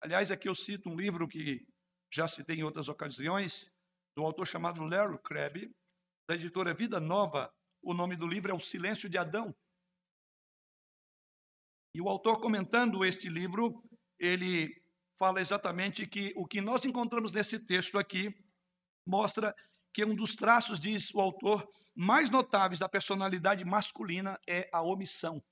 [0.00, 1.64] Aliás, aqui eu cito um livro que
[2.10, 3.70] já citei em outras ocasiões,
[4.16, 5.72] do autor chamado Larry Crabb,
[6.28, 7.54] da editora Vida Nova.
[7.82, 9.54] O nome do livro é O Silêncio de Adão.
[11.94, 13.82] E o autor comentando este livro,
[14.18, 14.70] ele
[15.18, 18.32] fala exatamente que o que nós encontramos nesse texto aqui
[19.06, 19.54] mostra
[19.92, 25.42] que um dos traços, diz o autor, mais notáveis da personalidade masculina é a omissão.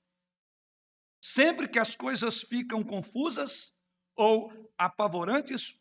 [1.23, 3.75] Sempre que as coisas ficam confusas
[4.15, 5.77] ou apavorantes,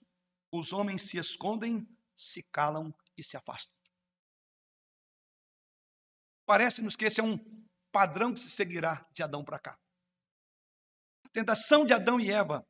[0.52, 3.79] os homens se escondem, se calam e se afastam.
[6.50, 7.38] Parece-nos que esse é um
[7.92, 9.78] padrão que se seguirá de Adão para cá.
[11.24, 12.66] A tentação de Adão e Eva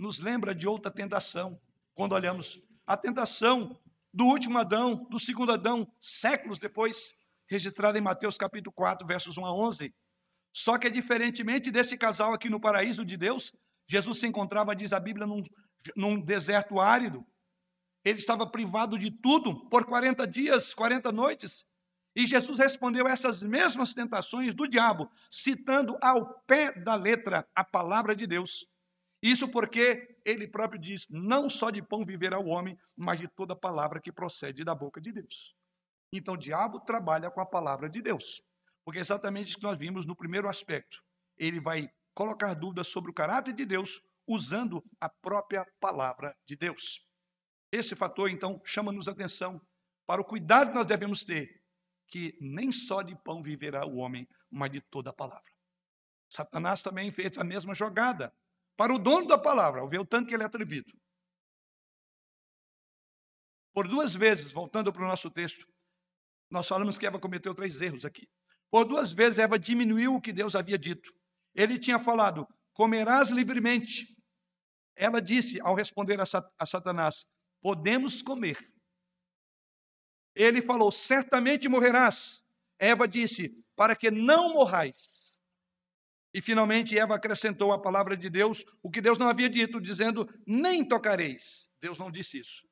[0.00, 1.56] nos lembra de outra tentação,
[1.94, 3.80] quando olhamos a tentação
[4.12, 7.12] do último Adão, do segundo Adão, séculos depois,
[7.48, 9.94] registrada em Mateus capítulo 4, versos 1 a 11.
[10.52, 13.52] Só que, diferentemente desse casal aqui no paraíso de Deus,
[13.88, 15.40] Jesus se encontrava, diz a Bíblia, num,
[15.94, 17.24] num deserto árido.
[18.04, 21.64] Ele estava privado de tudo por 40 dias, 40 noites.
[22.16, 27.64] E Jesus respondeu a essas mesmas tentações do diabo, citando ao pé da letra a
[27.64, 28.66] palavra de Deus.
[29.20, 33.56] Isso porque ele próprio diz: não só de pão viverá o homem, mas de toda
[33.56, 35.56] palavra que procede da boca de Deus.
[36.12, 38.40] Então, o diabo trabalha com a palavra de Deus,
[38.84, 41.02] porque é exatamente isso que nós vimos no primeiro aspecto.
[41.36, 47.04] Ele vai colocar dúvidas sobre o caráter de Deus usando a própria palavra de Deus.
[47.72, 49.60] Esse fator, então, chama-nos atenção
[50.06, 51.63] para o cuidado que nós devemos ter
[52.14, 55.50] que nem só de pão viverá o homem, mas de toda a palavra.
[56.30, 58.32] Satanás também fez a mesma jogada
[58.76, 60.92] para o dono da palavra, ver o tanto que ele é atrevido.
[63.72, 65.66] Por duas vezes, voltando para o nosso texto,
[66.48, 68.28] nós falamos que Eva cometeu três erros aqui.
[68.70, 71.12] Por duas vezes, Eva diminuiu o que Deus havia dito.
[71.52, 74.06] Ele tinha falado: comerás livremente.
[74.94, 77.26] Ela disse, ao responder a Satanás:
[77.60, 78.72] podemos comer.
[80.34, 82.44] Ele falou: certamente morrerás.
[82.78, 85.40] Eva disse: para que não morrais.
[86.32, 90.28] E finalmente Eva acrescentou a palavra de Deus, o que Deus não havia dito, dizendo:
[90.46, 91.70] nem tocareis.
[91.80, 92.66] Deus não disse isso.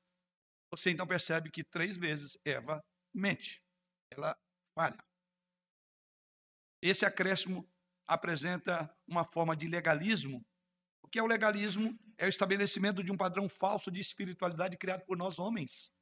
[0.71, 2.83] Você então percebe que três vezes Eva
[3.15, 3.63] mente,
[4.11, 4.37] ela
[4.75, 4.99] falha.
[6.81, 7.69] Esse acréscimo
[8.07, 10.45] apresenta uma forma de legalismo.
[11.03, 11.97] O que é o legalismo?
[12.17, 15.93] É o estabelecimento de um padrão falso de espiritualidade criado por nós homens.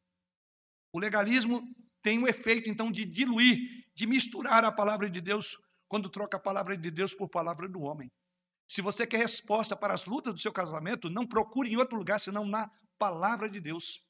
[0.92, 1.62] O legalismo
[2.02, 3.58] tem o efeito, então, de diluir,
[3.94, 5.56] de misturar a palavra de Deus
[5.88, 8.10] quando troca a palavra de Deus por palavra do homem.
[8.68, 12.20] Se você quer resposta para as lutas do seu casamento, não procure em outro lugar
[12.20, 14.00] senão na palavra de Deus.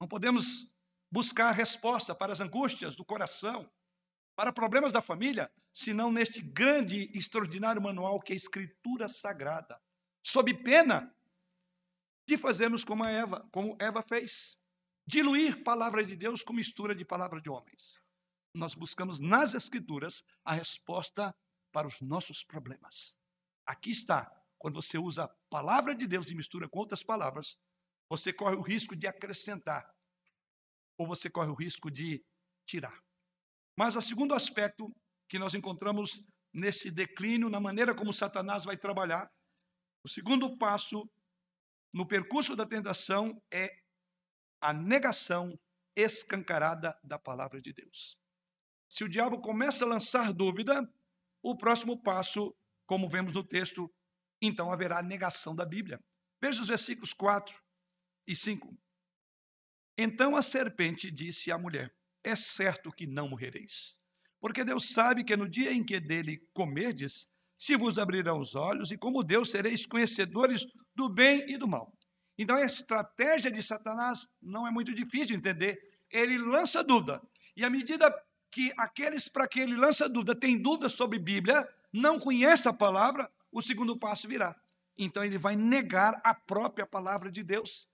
[0.00, 0.70] Não podemos
[1.10, 3.70] buscar resposta para as angústias do coração,
[4.36, 9.80] para problemas da família, senão neste grande e extraordinário manual que é a Escritura Sagrada,
[10.22, 11.14] sob pena
[12.28, 14.58] de fazermos como Eva, como Eva fez
[15.06, 18.00] diluir palavra de Deus com mistura de palavra de homens.
[18.54, 21.34] Nós buscamos nas Escrituras a resposta
[21.72, 23.16] para os nossos problemas.
[23.66, 24.30] Aqui está.
[24.58, 27.58] Quando você usa a palavra de Deus e mistura com outras palavras,
[28.08, 29.84] você corre o risco de acrescentar
[30.96, 32.24] ou você corre o risco de
[32.64, 32.98] tirar.
[33.76, 34.94] Mas o segundo aspecto
[35.28, 39.30] que nós encontramos nesse declínio, na maneira como Satanás vai trabalhar,
[40.04, 41.10] o segundo passo
[41.92, 43.83] no percurso da tentação é
[44.64, 45.60] a negação
[45.94, 48.18] escancarada da palavra de Deus.
[48.88, 50.90] Se o diabo começa a lançar dúvida,
[51.42, 53.92] o próximo passo, como vemos no texto,
[54.40, 56.02] então haverá negação da Bíblia.
[56.40, 57.54] Veja os versículos 4
[58.26, 58.74] e 5.
[59.98, 64.00] Então a serpente disse à mulher: É certo que não morrereis,
[64.40, 68.90] porque Deus sabe que no dia em que dele comerdes, se vos abrirão os olhos,
[68.90, 71.92] e como Deus sereis conhecedores do bem e do mal.
[72.38, 75.78] Então, a estratégia de Satanás não é muito difícil de entender.
[76.10, 77.22] Ele lança dúvida.
[77.56, 78.12] E à medida
[78.50, 83.30] que aqueles para quem ele lança dúvida têm dúvidas sobre Bíblia, não conhece a palavra,
[83.52, 84.54] o segundo passo virá.
[84.96, 87.88] Então, ele vai negar a própria palavra de Deus.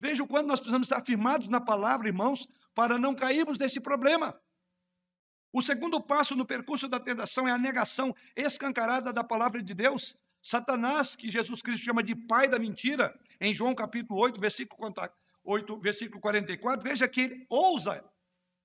[0.00, 4.40] Veja o quanto nós precisamos estar firmados na palavra, irmãos, para não cairmos nesse problema.
[5.52, 10.16] O segundo passo no percurso da tentação é a negação escancarada da palavra de Deus.
[10.40, 14.94] Satanás, que Jesus Cristo chama de pai da mentira, em João capítulo 8, versículo
[15.44, 18.04] 8, versículo 44, veja que ele ousa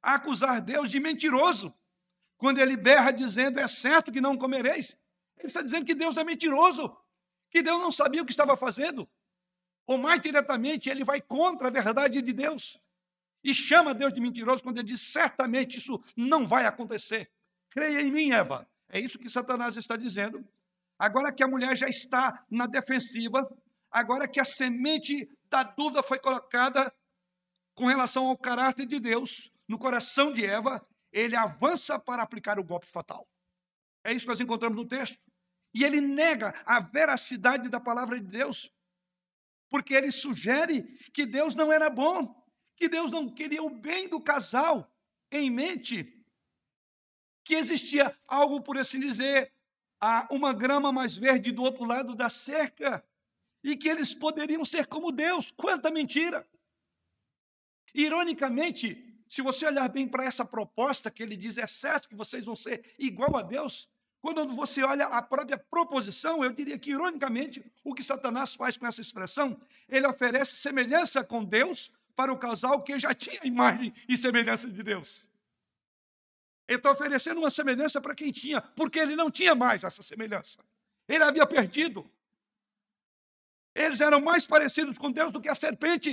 [0.02, 1.74] acusar Deus de mentiroso.
[2.38, 4.98] Quando ele berra dizendo, é certo que não comereis.
[5.38, 6.96] Ele está dizendo que Deus é mentiroso,
[7.50, 9.10] que Deus não sabia o que estava fazendo.
[9.86, 12.80] Ou mais diretamente, ele vai contra a verdade de Deus
[13.44, 17.30] e chama Deus de mentiroso quando ele diz: certamente isso não vai acontecer.
[17.70, 18.68] Creia em mim, Eva.
[18.88, 20.48] É isso que Satanás está dizendo.
[20.98, 23.50] Agora que a mulher já está na defensiva,
[23.94, 26.92] agora que a semente da dúvida foi colocada
[27.76, 32.64] com relação ao caráter de Deus no coração de Eva, ele avança para aplicar o
[32.64, 33.30] golpe fatal.
[34.04, 35.20] É isso que nós encontramos no texto.
[35.76, 38.72] E ele nega a veracidade da palavra de Deus,
[39.70, 42.36] porque ele sugere que Deus não era bom,
[42.76, 44.92] que Deus não queria o bem do casal
[45.32, 46.20] em mente,
[47.46, 49.52] que existia algo, por assim dizer,
[50.30, 53.04] uma grama mais verde do outro lado da cerca
[53.64, 55.52] e que eles poderiam ser como Deus.
[55.52, 56.48] Quanta mentira!
[57.94, 62.46] Ironicamente, se você olhar bem para essa proposta que ele diz, é certo que vocês
[62.46, 63.90] vão ser igual a Deus.
[64.22, 68.88] Quando você olha a própria proposição, eu diria que, ironicamente, o que Satanás faz com
[68.88, 69.60] essa expressão,
[69.90, 74.82] ele oferece semelhança com Deus para o casal que já tinha imagem e semelhança de
[74.82, 75.30] Deus.
[76.68, 80.60] Ele está oferecendo uma semelhança para quem tinha, porque ele não tinha mais essa semelhança.
[81.08, 82.10] Ele havia perdido.
[83.76, 86.12] Eles eram mais parecidos com Deus do que a serpente.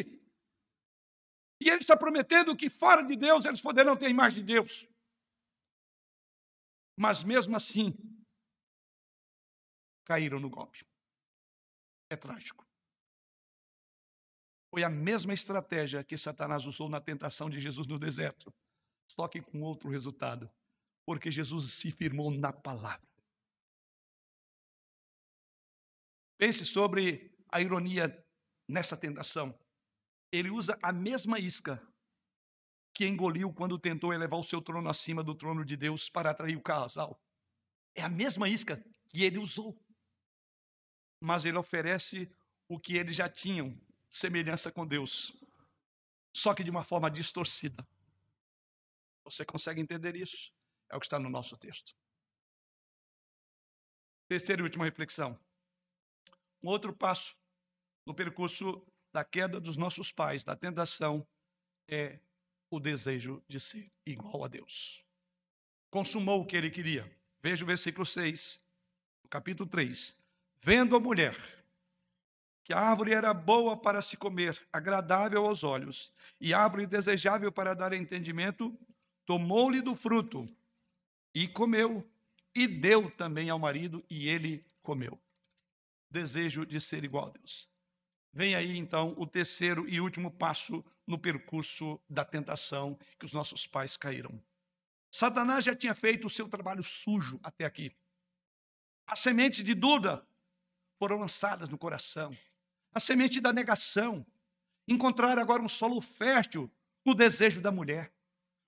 [1.63, 4.89] E ele está prometendo que fora de Deus eles poderão ter imagem de Deus.
[6.97, 7.95] Mas mesmo assim,
[10.05, 10.85] caíram no golpe.
[12.11, 12.67] É trágico.
[14.71, 18.53] Foi a mesma estratégia que Satanás usou na tentação de Jesus no deserto,
[19.09, 20.51] só que com outro resultado,
[21.05, 23.09] porque Jesus se firmou na palavra.
[26.39, 28.25] Pense sobre a ironia
[28.69, 29.59] nessa tentação.
[30.33, 31.83] Ele usa a mesma isca
[32.95, 36.57] que engoliu quando tentou elevar o seu trono acima do trono de Deus para atrair
[36.57, 37.21] o casal.
[37.95, 39.79] É a mesma isca que ele usou.
[41.21, 42.31] Mas ele oferece
[42.69, 43.79] o que eles já tinham,
[44.11, 45.37] semelhança com Deus,
[46.35, 47.87] só que de uma forma distorcida.
[49.25, 50.53] Você consegue entender isso?
[50.89, 51.95] É o que está no nosso texto.
[54.29, 55.39] Terceira e última reflexão.
[56.63, 57.37] Um outro passo
[58.11, 61.25] no percurso da queda dos nossos pais, da tentação,
[61.87, 62.19] é
[62.69, 65.05] o desejo de ser igual a Deus.
[65.91, 67.09] Consumou o que ele queria.
[67.41, 68.61] Veja o versículo 6,
[69.29, 70.17] capítulo 3.
[70.59, 71.37] Vendo a mulher
[72.65, 77.75] que a árvore era boa para se comer, agradável aos olhos, e árvore desejável para
[77.75, 78.77] dar entendimento,
[79.25, 80.49] tomou-lhe do fruto
[81.33, 82.05] e comeu,
[82.57, 85.17] e deu também ao marido, e ele comeu.
[86.11, 87.70] Desejo de ser igual a Deus.
[88.33, 93.67] Vem aí então o terceiro e último passo no percurso da tentação que os nossos
[93.67, 94.41] pais caíram.
[95.11, 97.91] Satanás já tinha feito o seu trabalho sujo até aqui.
[99.07, 100.25] As sementes de dúvida
[100.97, 102.37] foram lançadas no coração.
[102.93, 104.25] A semente da negação.
[104.87, 106.71] Encontraram agora um solo fértil
[107.05, 108.13] no desejo da mulher.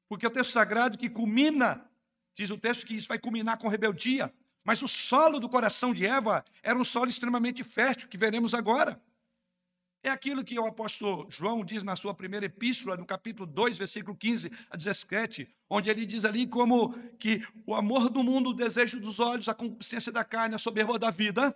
[0.09, 1.89] Porque o texto sagrado que culmina,
[2.35, 4.33] diz o texto que isso vai culminar com rebeldia,
[4.65, 9.01] mas o solo do coração de Eva era um solo extremamente fértil, que veremos agora.
[10.05, 14.17] É aquilo que o apóstolo João diz na sua primeira epístola, no capítulo 2, versículo
[14.17, 18.99] 15 a 17, onde ele diz ali como que o amor do mundo, o desejo
[18.99, 21.55] dos olhos, a consciência da carne, a soberba da vida.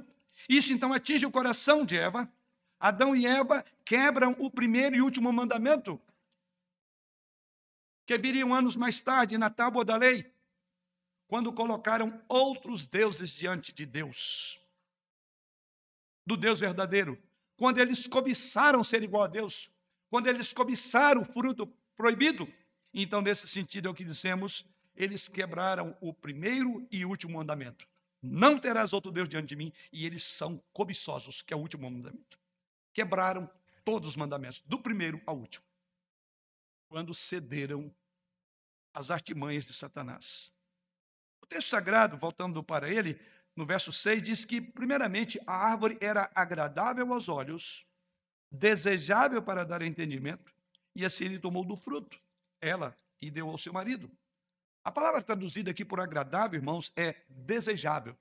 [0.48, 2.32] Isso então atinge o coração de Eva.
[2.78, 6.00] Adão e Eva quebram o primeiro e último mandamento,
[8.06, 10.32] que viriam anos mais tarde na tábua da lei,
[11.26, 14.60] quando colocaram outros deuses diante de Deus,
[16.24, 17.20] do Deus verdadeiro
[17.56, 19.70] quando eles cobiçaram ser igual a Deus,
[20.08, 22.46] quando eles cobiçaram o fruto proibido.
[22.92, 27.86] Então, nesse sentido, é o que dissemos, eles quebraram o primeiro e último mandamento.
[28.22, 31.90] Não terás outro Deus diante de mim, e eles são cobiçosos, que é o último
[31.90, 32.38] mandamento.
[32.92, 33.50] Quebraram
[33.84, 35.64] todos os mandamentos, do primeiro ao último,
[36.88, 37.94] quando cederam
[38.92, 40.50] às artimanhas de Satanás.
[41.42, 43.20] O texto sagrado, voltando para ele,
[43.56, 47.86] no verso 6, diz que, primeiramente, a árvore era agradável aos olhos,
[48.50, 50.52] desejável para dar entendimento,
[50.94, 52.20] e assim ele tomou do fruto,
[52.60, 54.10] ela, e deu ao seu marido.
[54.84, 58.16] A palavra traduzida aqui por agradável, irmãos, é desejável.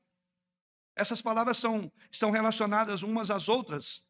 [0.95, 4.01] Essas palavras são, estão relacionadas umas às outras.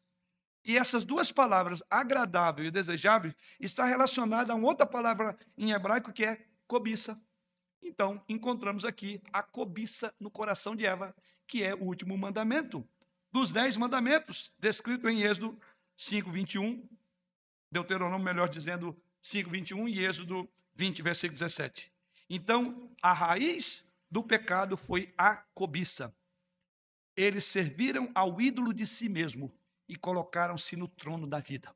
[0.64, 6.12] E essas duas palavras, agradável e desejável, está relacionada a uma outra palavra em hebraico
[6.12, 7.20] que é cobiça.
[7.86, 11.14] Então, encontramos aqui a cobiça no coração de Eva,
[11.46, 12.86] que é o último mandamento
[13.30, 15.56] dos dez mandamentos, descrito em Êxodo
[15.96, 16.84] 5, 21,
[17.70, 21.92] Deuteronômio, melhor dizendo, 5, 21 e Êxodo 20, versículo 17.
[22.28, 26.12] Então, a raiz do pecado foi a cobiça.
[27.16, 29.56] Eles serviram ao ídolo de si mesmo
[29.88, 31.72] e colocaram-se no trono da vida.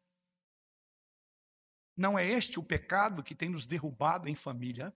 [1.97, 4.93] Não é este o pecado que tem nos derrubado em família?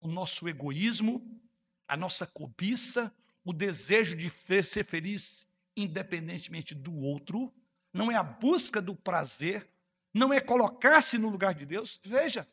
[0.00, 1.40] O nosso egoísmo,
[1.86, 3.12] a nossa cobiça,
[3.44, 4.30] o desejo de
[4.62, 5.46] ser feliz
[5.76, 7.54] independentemente do outro,
[7.92, 9.68] não é a busca do prazer,
[10.12, 12.00] não é colocar-se no lugar de Deus.
[12.04, 12.48] Veja,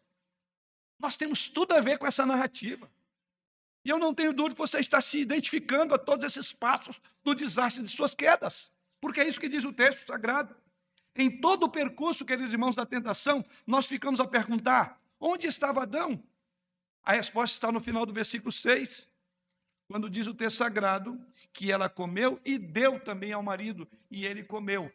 [0.99, 2.89] nós temos tudo a ver com essa narrativa.
[3.83, 7.35] E eu não tenho dúvida que você está se identificando a todos esses passos do
[7.35, 8.71] desastre de suas quedas,
[9.01, 10.55] porque é isso que diz o texto sagrado.
[11.15, 16.21] Em todo o percurso, queridos irmãos, da tentação, nós ficamos a perguntar: onde estava Adão?
[17.05, 19.07] A resposta está no final do versículo 6,
[19.87, 24.43] quando diz o texto sagrado que ela comeu e deu também ao marido, e ele
[24.43, 24.91] comeu.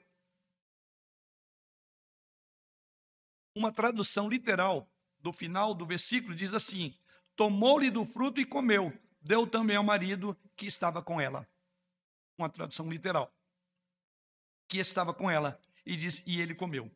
[3.55, 4.91] Uma tradução literal
[5.21, 6.99] do final do versículo diz assim:
[7.37, 11.49] Tomou-lhe do fruto e comeu, deu também ao marido que estava com ela.
[12.37, 13.33] Uma tradução literal.
[14.67, 16.91] Que estava com ela, e diz: E ele comeu.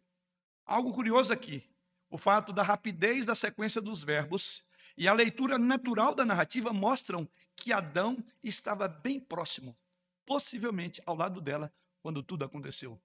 [0.66, 1.62] Algo curioso aqui,
[2.10, 4.63] o fato da rapidez da sequência dos verbos
[4.96, 9.76] e a leitura natural da narrativa mostram que Adão estava bem próximo,
[10.24, 11.72] possivelmente ao lado dela,
[12.02, 13.00] quando tudo aconteceu.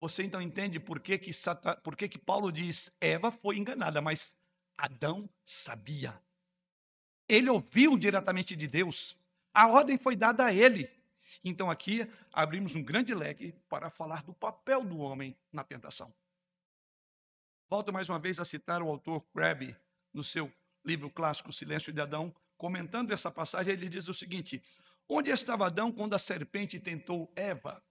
[0.00, 4.02] Você então entende por que, que, Satan, por que, que Paulo diz Eva foi enganada,
[4.02, 4.36] mas
[4.76, 6.20] Adão sabia.
[7.28, 9.16] Ele ouviu diretamente de Deus.
[9.54, 10.90] A ordem foi dada a ele.
[11.44, 16.12] Então aqui abrimos um grande leque para falar do papel do homem na tentação.
[17.70, 19.76] Volto mais uma vez a citar o autor Crabbe
[20.12, 20.52] no seu
[20.84, 24.62] livro clássico Silêncio de Adão, comentando essa passagem, ele diz o seguinte:
[25.08, 27.82] Onde estava Adão quando a serpente tentou Eva?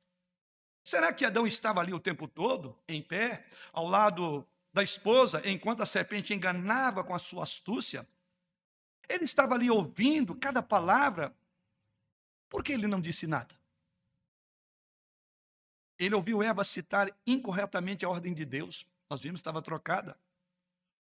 [0.84, 5.82] Será que Adão estava ali o tempo todo, em pé, ao lado da esposa, enquanto
[5.82, 8.08] a serpente enganava com a sua astúcia?
[9.08, 11.36] Ele estava ali ouvindo cada palavra.
[12.50, 13.54] Por que ele não disse nada?
[16.00, 18.88] Ele ouviu Eva citar incorretamente a ordem de Deus.
[19.10, 20.18] Nós vimos estava trocada.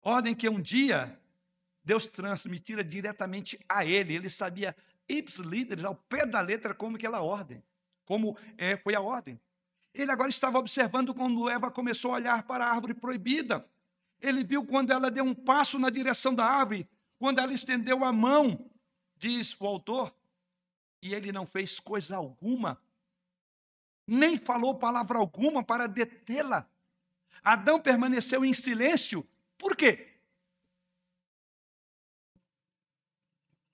[0.02, 1.20] Ordem que um dia
[1.84, 4.16] Deus transmitira diretamente a ele.
[4.16, 4.76] Ele sabia
[5.08, 7.64] ipsilíderes, ao pé da letra, como que aquela ordem,
[8.06, 9.40] como é, foi a ordem.
[9.94, 13.68] Ele agora estava observando quando Eva começou a olhar para a árvore proibida.
[14.22, 16.88] Ele viu quando ela deu um passo na direção da árvore,
[17.18, 18.70] quando ela estendeu a mão,
[19.18, 20.14] diz o autor,
[21.02, 22.80] e ele não fez coisa alguma,
[24.06, 26.70] nem falou palavra alguma para detê-la.
[27.44, 29.28] Adão permaneceu em silêncio.
[29.60, 30.08] Por quê?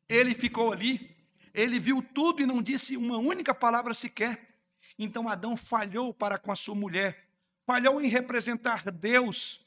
[0.09, 1.15] Ele ficou ali,
[1.53, 4.59] ele viu tudo e não disse uma única palavra sequer.
[4.97, 7.29] Então Adão falhou para com a sua mulher,
[7.65, 9.65] falhou em representar Deus,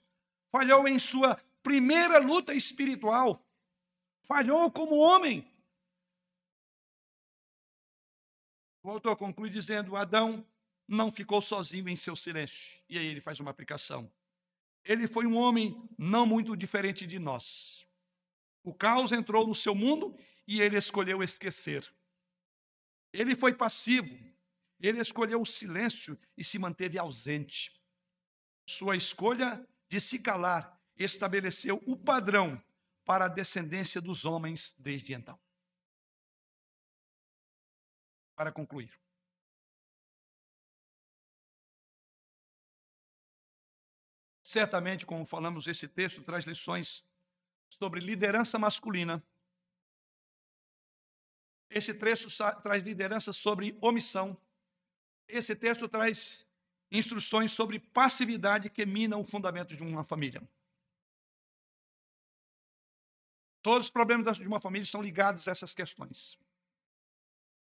[0.50, 3.46] falhou em sua primeira luta espiritual,
[4.22, 5.48] falhou como homem.
[8.82, 10.44] O autor conclui dizendo: Adão
[10.86, 12.80] não ficou sozinho em seu silêncio.
[12.88, 14.10] E aí ele faz uma aplicação.
[14.85, 17.87] Ele foi um homem não muito diferente de nós.
[18.62, 20.16] O caos entrou no seu mundo
[20.47, 21.93] e ele escolheu esquecer.
[23.12, 24.14] Ele foi passivo,
[24.81, 27.72] ele escolheu o silêncio e se manteve ausente.
[28.66, 32.62] Sua escolha de se calar estabeleceu o padrão
[33.05, 35.41] para a descendência dos homens desde então.
[38.37, 38.93] Para concluir.
[44.49, 47.05] Certamente, como falamos, esse texto traz lições
[47.68, 49.22] sobre liderança masculina.
[51.68, 52.28] Esse trecho
[52.62, 54.40] traz liderança sobre omissão.
[55.28, 56.49] Esse texto traz
[56.90, 60.40] instruções sobre passividade que minam o fundamento de uma família.
[63.61, 66.38] Todos os problemas de uma família estão ligados a essas questões.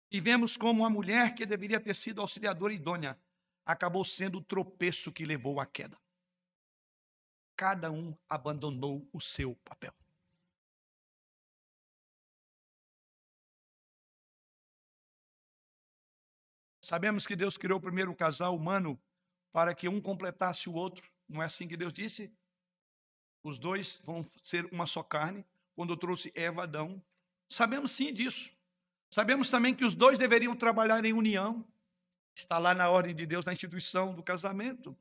[0.09, 3.21] E vemos como a mulher que deveria ter sido auxiliadora idônea
[3.67, 5.99] acabou sendo o tropeço que levou à queda.
[7.61, 9.93] Cada um abandonou o seu papel.
[16.83, 18.99] Sabemos que Deus criou primeiro o casal humano
[19.53, 21.07] para que um completasse o outro.
[21.29, 22.35] Não é assim que Deus disse?
[23.43, 25.45] Os dois vão ser uma só carne.
[25.75, 27.05] Quando trouxe Eva, Adão.
[27.47, 28.51] Sabemos sim disso.
[29.11, 31.71] Sabemos também que os dois deveriam trabalhar em união.
[32.35, 34.97] Está lá na ordem de Deus, na instituição do casamento.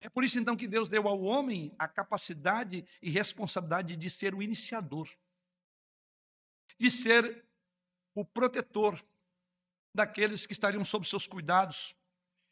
[0.00, 4.34] É por isso então que Deus deu ao homem a capacidade e responsabilidade de ser
[4.34, 5.08] o iniciador,
[6.78, 7.44] de ser
[8.14, 9.02] o protetor,
[9.94, 11.96] daqueles que estariam sob seus cuidados,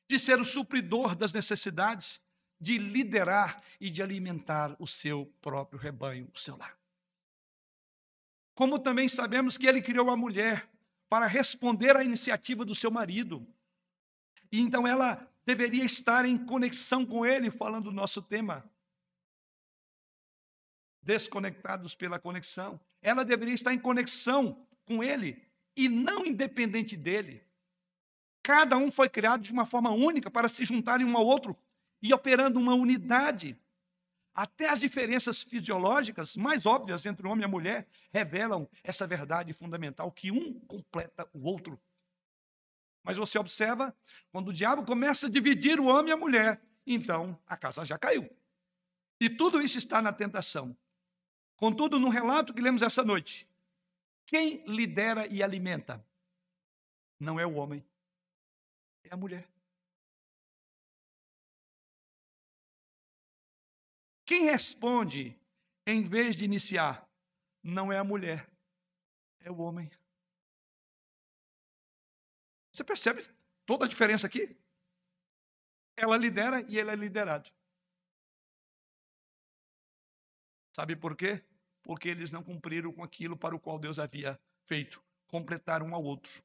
[0.08, 2.20] de ser o supridor das necessidades,
[2.60, 6.78] de liderar e de alimentar o seu próprio rebanho, o seu lar.
[8.54, 10.70] Como também sabemos que ele criou a mulher
[11.08, 13.46] para responder à iniciativa do seu marido.
[14.50, 18.64] E então ela deveria estar em conexão com ele, falando do nosso tema.
[21.02, 22.80] Desconectados pela conexão.
[23.00, 25.42] Ela deveria estar em conexão com ele,
[25.76, 27.44] e não independente dele.
[28.42, 31.56] Cada um foi criado de uma forma única para se juntarem um ao outro
[32.02, 33.56] e operando uma unidade.
[34.34, 39.52] Até as diferenças fisiológicas mais óbvias entre o homem e a mulher revelam essa verdade
[39.52, 41.80] fundamental que um completa o outro.
[43.02, 43.94] Mas você observa,
[44.30, 47.98] quando o diabo começa a dividir o homem e a mulher, então a casa já
[47.98, 48.28] caiu.
[49.20, 50.76] E tudo isso está na tentação.
[51.56, 53.48] Contudo, no relato que lemos essa noite,
[54.26, 56.04] quem lidera e alimenta?
[57.18, 57.84] Não é o homem,
[59.04, 59.48] é a mulher.
[64.24, 65.38] Quem responde
[65.86, 67.08] em vez de iniciar?
[67.62, 68.48] Não é a mulher,
[69.40, 69.90] é o homem.
[72.72, 73.28] Você percebe
[73.66, 74.56] toda a diferença aqui?
[75.94, 77.50] Ela lidera e ele é liderado.
[80.74, 81.44] Sabe por quê?
[81.82, 86.02] Porque eles não cumpriram com aquilo para o qual Deus havia feito, completaram um ao
[86.02, 86.42] outro.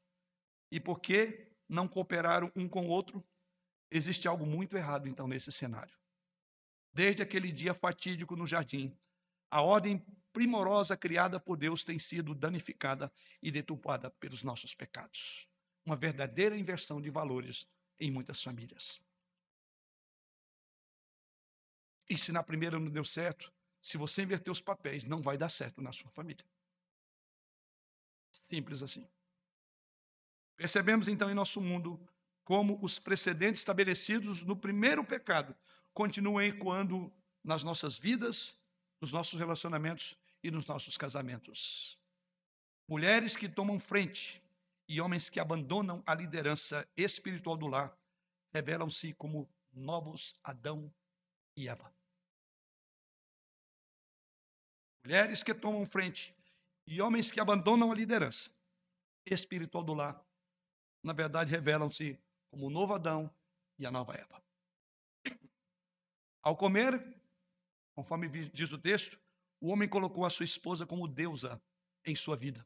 [0.69, 3.25] E porque não cooperaram um com o outro,
[3.89, 5.97] existe algo muito errado então nesse cenário.
[6.91, 8.97] Desde aquele dia fatídico no jardim,
[9.49, 13.11] a ordem primorosa criada por Deus tem sido danificada
[13.41, 15.47] e deturpada pelos nossos pecados.
[15.87, 17.65] Uma verdadeira inversão de valores
[17.97, 18.99] em muitas famílias.
[22.09, 23.49] E se na primeira não deu certo,
[23.81, 26.45] se você inverter os papéis, não vai dar certo na sua família.
[28.33, 29.09] Simples assim.
[30.57, 31.97] Percebemos então em nosso mundo
[32.43, 35.55] como os precedentes estabelecidos no primeiro pecado
[35.93, 37.09] continuam ecoando
[37.41, 38.59] nas nossas vidas,
[38.99, 41.97] nos nossos relacionamentos e nos nossos casamentos.
[42.89, 44.45] Mulheres que tomam frente
[44.87, 47.97] e homens que abandonam a liderança espiritual do lar
[48.53, 50.93] revelam-se como novos Adão
[51.55, 51.93] e Eva.
[55.03, 56.35] Mulheres que tomam frente
[56.85, 58.49] e homens que abandonam a liderança
[59.25, 60.25] espiritual do lar,
[61.03, 62.19] na verdade, revelam-se
[62.49, 63.33] como o novo Adão
[63.77, 64.43] e a nova Eva.
[66.41, 67.21] Ao comer,
[67.93, 69.19] conforme diz o texto,
[69.59, 71.61] o homem colocou a sua esposa como deusa
[72.05, 72.65] em sua vida,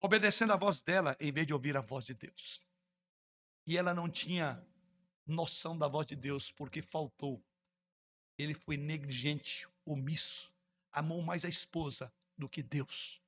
[0.00, 2.60] obedecendo a voz dela em vez de ouvir a voz de Deus.
[3.66, 4.64] E ela não tinha
[5.26, 7.42] noção da voz de Deus porque faltou.
[8.38, 10.52] Ele foi negligente, omisso,
[10.92, 13.20] amou mais a esposa do que Deus.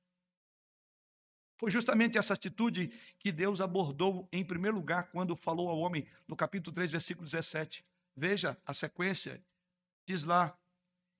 [1.55, 6.35] Foi justamente essa atitude que Deus abordou em primeiro lugar quando falou ao homem no
[6.35, 7.85] capítulo 3, versículo 17.
[8.15, 9.41] Veja a sequência.
[10.05, 10.57] Diz lá: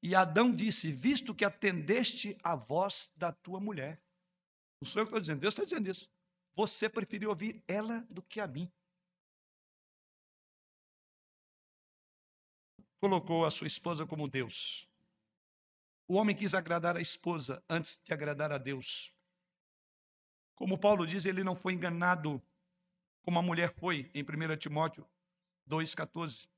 [0.02, 4.02] E Adão disse: Visto que atendeste a voz da tua mulher.
[4.84, 6.12] Não sou eu que estou dizendo, Deus está dizendo isso.
[6.56, 8.70] Você preferiu ouvir ela do que a mim.
[13.00, 14.86] Colocou a sua esposa como Deus.
[16.06, 19.16] O homem quis agradar a esposa antes de agradar a Deus.
[20.54, 22.44] Como Paulo diz, ele não foi enganado
[23.22, 25.10] como a mulher foi em 1 Timóteo
[25.66, 26.50] 2,14,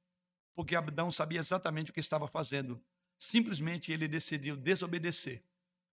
[0.56, 2.84] porque Abdão sabia exatamente o que estava fazendo.
[3.20, 5.44] Simplesmente ele decidiu desobedecer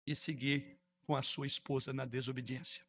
[0.07, 0.78] e seguir
[1.09, 2.85] com a sua esposa na desobediência.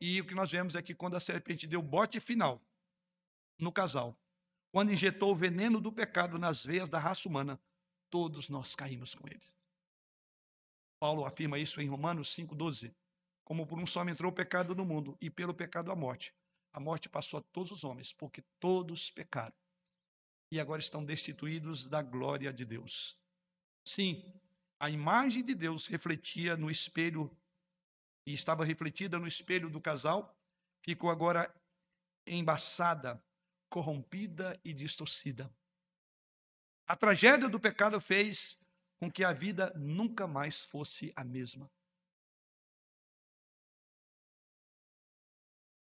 [0.00, 2.62] E o que nós vemos é que quando a serpente deu bote final
[3.58, 4.18] no casal,
[4.70, 7.60] quando injetou o veneno do pecado nas veias da raça humana,
[8.08, 9.46] todos nós caímos com ele.
[10.98, 12.94] Paulo afirma isso em Romanos 5,12.
[13.44, 16.34] Como por um só entrou o pecado no mundo, e pelo pecado a morte.
[16.72, 19.54] A morte passou a todos os homens, porque todos pecaram.
[20.50, 23.20] E agora estão destituídos da glória de Deus.
[23.84, 24.40] Sim,
[24.82, 27.30] a imagem de Deus refletia no espelho,
[28.26, 30.36] e estava refletida no espelho do casal,
[30.84, 31.54] ficou agora
[32.26, 33.24] embaçada,
[33.70, 35.48] corrompida e distorcida.
[36.84, 38.58] A tragédia do pecado fez
[38.98, 41.70] com que a vida nunca mais fosse a mesma.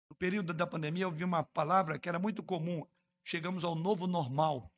[0.09, 2.85] No período da pandemia, eu vi uma palavra que era muito comum:
[3.23, 4.69] chegamos ao novo normal.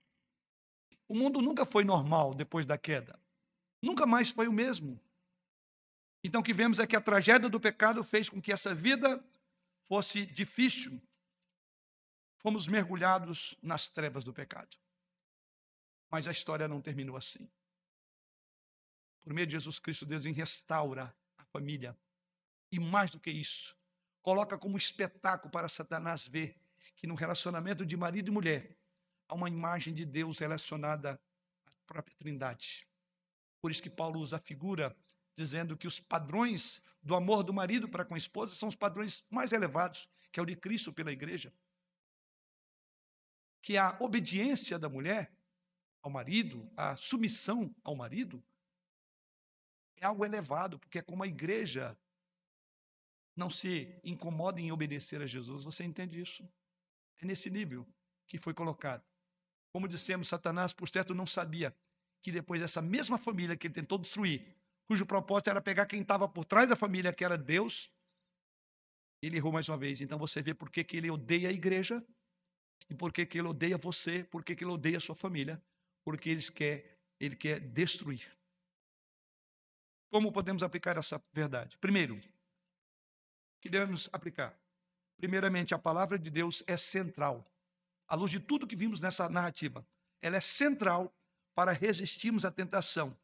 [1.07, 3.23] O mundo nunca foi normal depois da queda.
[3.84, 4.98] Nunca mais foi o mesmo.
[6.24, 9.22] Então, o que vemos é que a tragédia do pecado fez com que essa vida
[9.82, 11.02] fosse difícil.
[12.38, 14.78] Fomos mergulhados nas trevas do pecado.
[16.10, 17.52] Mas a história não terminou assim.
[19.22, 21.98] Por meio de Jesus Cristo, Deus restaura a família.
[22.72, 23.78] E mais do que isso,
[24.22, 26.56] coloca como espetáculo para Satanás ver
[26.96, 28.78] que no relacionamento de marido e mulher
[29.28, 31.20] há uma imagem de Deus relacionada
[31.66, 32.88] à própria Trindade.
[33.64, 34.93] Por isso que Paulo usa a figura
[35.38, 39.26] dizendo que os padrões do amor do marido para com a esposa são os padrões
[39.30, 41.49] mais elevados, que é o de Cristo pela igreja.
[43.61, 45.34] Que a obediência da mulher
[46.01, 48.43] ao marido, a submissão ao marido,
[49.95, 51.97] é algo elevado, porque é como a igreja
[53.34, 55.64] não se incomoda em obedecer a Jesus.
[55.64, 56.45] Você entende isso?
[57.22, 57.88] É nesse nível
[58.28, 59.05] que foi colocado.
[59.72, 61.74] Como dissemos, Satanás, por certo, não sabia
[62.24, 64.56] que depois essa mesma família que ele tentou destruir,
[64.88, 67.92] cujo propósito era pegar quem estava por trás da família, que era Deus,
[69.22, 70.02] ele errou mais uma vez.
[70.02, 72.04] Então você vê por que, que ele odeia a igreja
[72.90, 75.62] e por que, que ele odeia você, por que, que ele odeia a sua família
[76.04, 78.30] porque ele quer, ele quer destruir.
[80.12, 81.78] Como podemos aplicar essa verdade?
[81.78, 82.20] Primeiro,
[83.62, 84.58] que devemos aplicar?
[85.18, 87.50] Primeiramente, a palavra de Deus é central.
[88.08, 89.86] À luz de tudo que vimos nessa narrativa,
[90.22, 91.14] ela é central
[91.56, 93.16] para resistirmos à tentação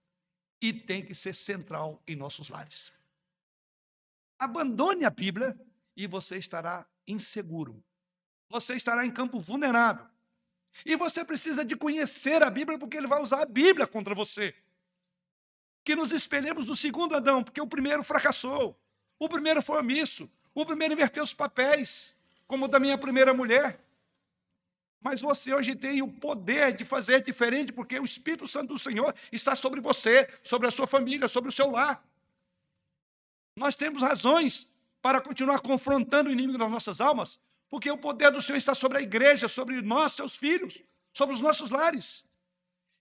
[0.61, 2.91] e tem que ser central em nossos lares.
[4.37, 5.59] Abandone a Bíblia
[5.95, 7.83] e você estará inseguro.
[8.49, 10.07] você estará em campo vulnerável.
[10.85, 14.55] E você precisa de conhecer a Bíblia, porque ele vai usar a Bíblia contra você.
[15.83, 18.79] Que nos espelhemos do segundo Adão, porque o primeiro fracassou.
[19.19, 20.29] O primeiro foi omisso.
[20.53, 22.15] O primeiro inverteu os papéis,
[22.47, 23.79] como da minha primeira mulher.
[25.01, 29.15] Mas você hoje tem o poder de fazer diferente, porque o Espírito Santo do Senhor
[29.31, 32.03] está sobre você, sobre a sua família, sobre o seu lar.
[33.55, 34.69] Nós temos razões
[35.01, 37.39] para continuar confrontando o inimigo das nossas almas,
[37.69, 40.81] porque o poder do Senhor está sobre a igreja, sobre nós, seus filhos,
[41.13, 42.23] sobre os nossos lares.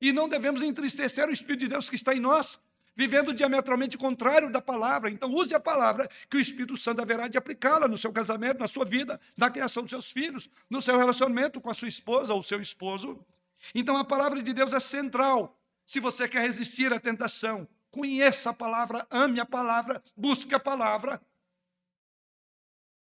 [0.00, 2.60] E não devemos entristecer o Espírito de Deus que está em nós,
[2.98, 5.08] vivendo diametralmente contrário da palavra.
[5.08, 8.66] Então, use a palavra que o Espírito Santo haverá de aplicá-la no seu casamento, na
[8.66, 12.42] sua vida, na criação dos seus filhos, no seu relacionamento com a sua esposa ou
[12.42, 13.24] seu esposo.
[13.72, 15.56] Então, a palavra de Deus é central.
[15.86, 21.20] Se você quer resistir à tentação, conheça a palavra, ame a palavra, busque a palavra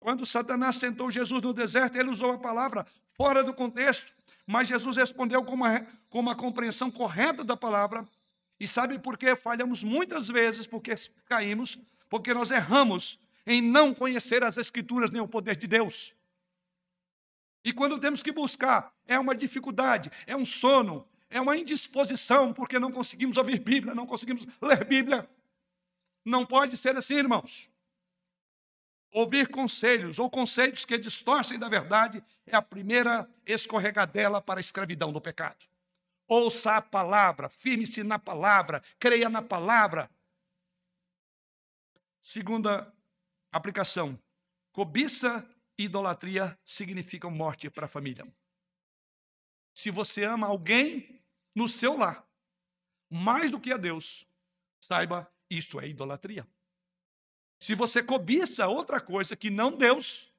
[0.02, 2.84] quando Satanás tentou Jesus no deserto, ele usou a palavra
[3.16, 4.12] fora do contexto,
[4.44, 8.04] mas Jesus respondeu com uma, com uma compreensão correta da palavra.
[8.62, 10.68] E sabe por que falhamos muitas vezes?
[10.68, 10.94] Porque
[11.24, 11.76] caímos,
[12.08, 16.14] porque nós erramos em não conhecer as Escrituras nem o poder de Deus.
[17.64, 22.78] E quando temos que buscar, é uma dificuldade, é um sono, é uma indisposição, porque
[22.78, 25.28] não conseguimos ouvir Bíblia, não conseguimos ler Bíblia.
[26.24, 27.68] Não pode ser assim, irmãos.
[29.10, 35.12] Ouvir conselhos ou conselhos que distorcem da verdade é a primeira escorregadela para a escravidão
[35.12, 35.71] do pecado.
[36.34, 40.10] Ouça a palavra, firme-se na palavra, creia na palavra.
[42.22, 42.90] Segunda
[43.52, 44.18] aplicação:
[44.72, 48.26] cobiça e idolatria significam morte para a família.
[49.74, 51.22] Se você ama alguém
[51.54, 52.26] no seu lar,
[53.10, 54.26] mais do que a Deus,
[54.80, 56.48] saiba, isto é idolatria.
[57.58, 60.32] Se você cobiça outra coisa que não Deus,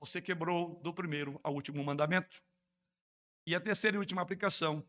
[0.00, 2.42] você quebrou do primeiro ao último mandamento.
[3.46, 4.86] E a terceira e última aplicação: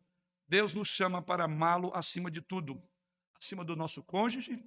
[0.48, 2.82] Deus nos chama para amá-lo acima de tudo,
[3.40, 4.64] acima do nosso cônjuge,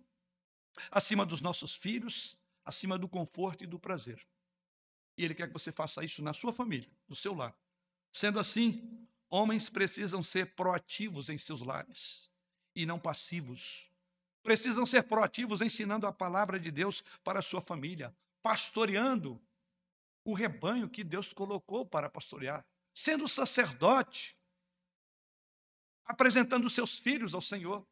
[0.91, 4.25] acima dos nossos filhos, acima do conforto e do prazer.
[5.17, 7.55] E Ele quer que você faça isso na sua família, no seu lar.
[8.13, 12.33] Sendo assim, homens precisam ser proativos em seus lares
[12.75, 13.89] e não passivos
[14.49, 19.39] precisam ser proativos ensinando a palavra de Deus para a sua família, pastoreando
[20.25, 22.65] o rebanho que Deus colocou para pastorear,
[22.99, 24.37] sendo sacerdote,
[26.05, 27.87] apresentando seus filhos ao Senhor.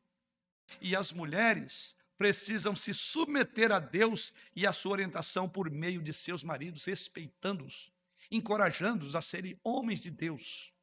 [0.81, 6.13] E as mulheres precisam se submeter a Deus e a sua orientação por meio de
[6.13, 7.93] seus maridos, respeitando-os,
[8.33, 10.75] encorajando-os a serem homens de Deus.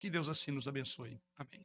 [0.00, 1.22] Que Deus assim nos abençoe.
[1.36, 1.64] Amém.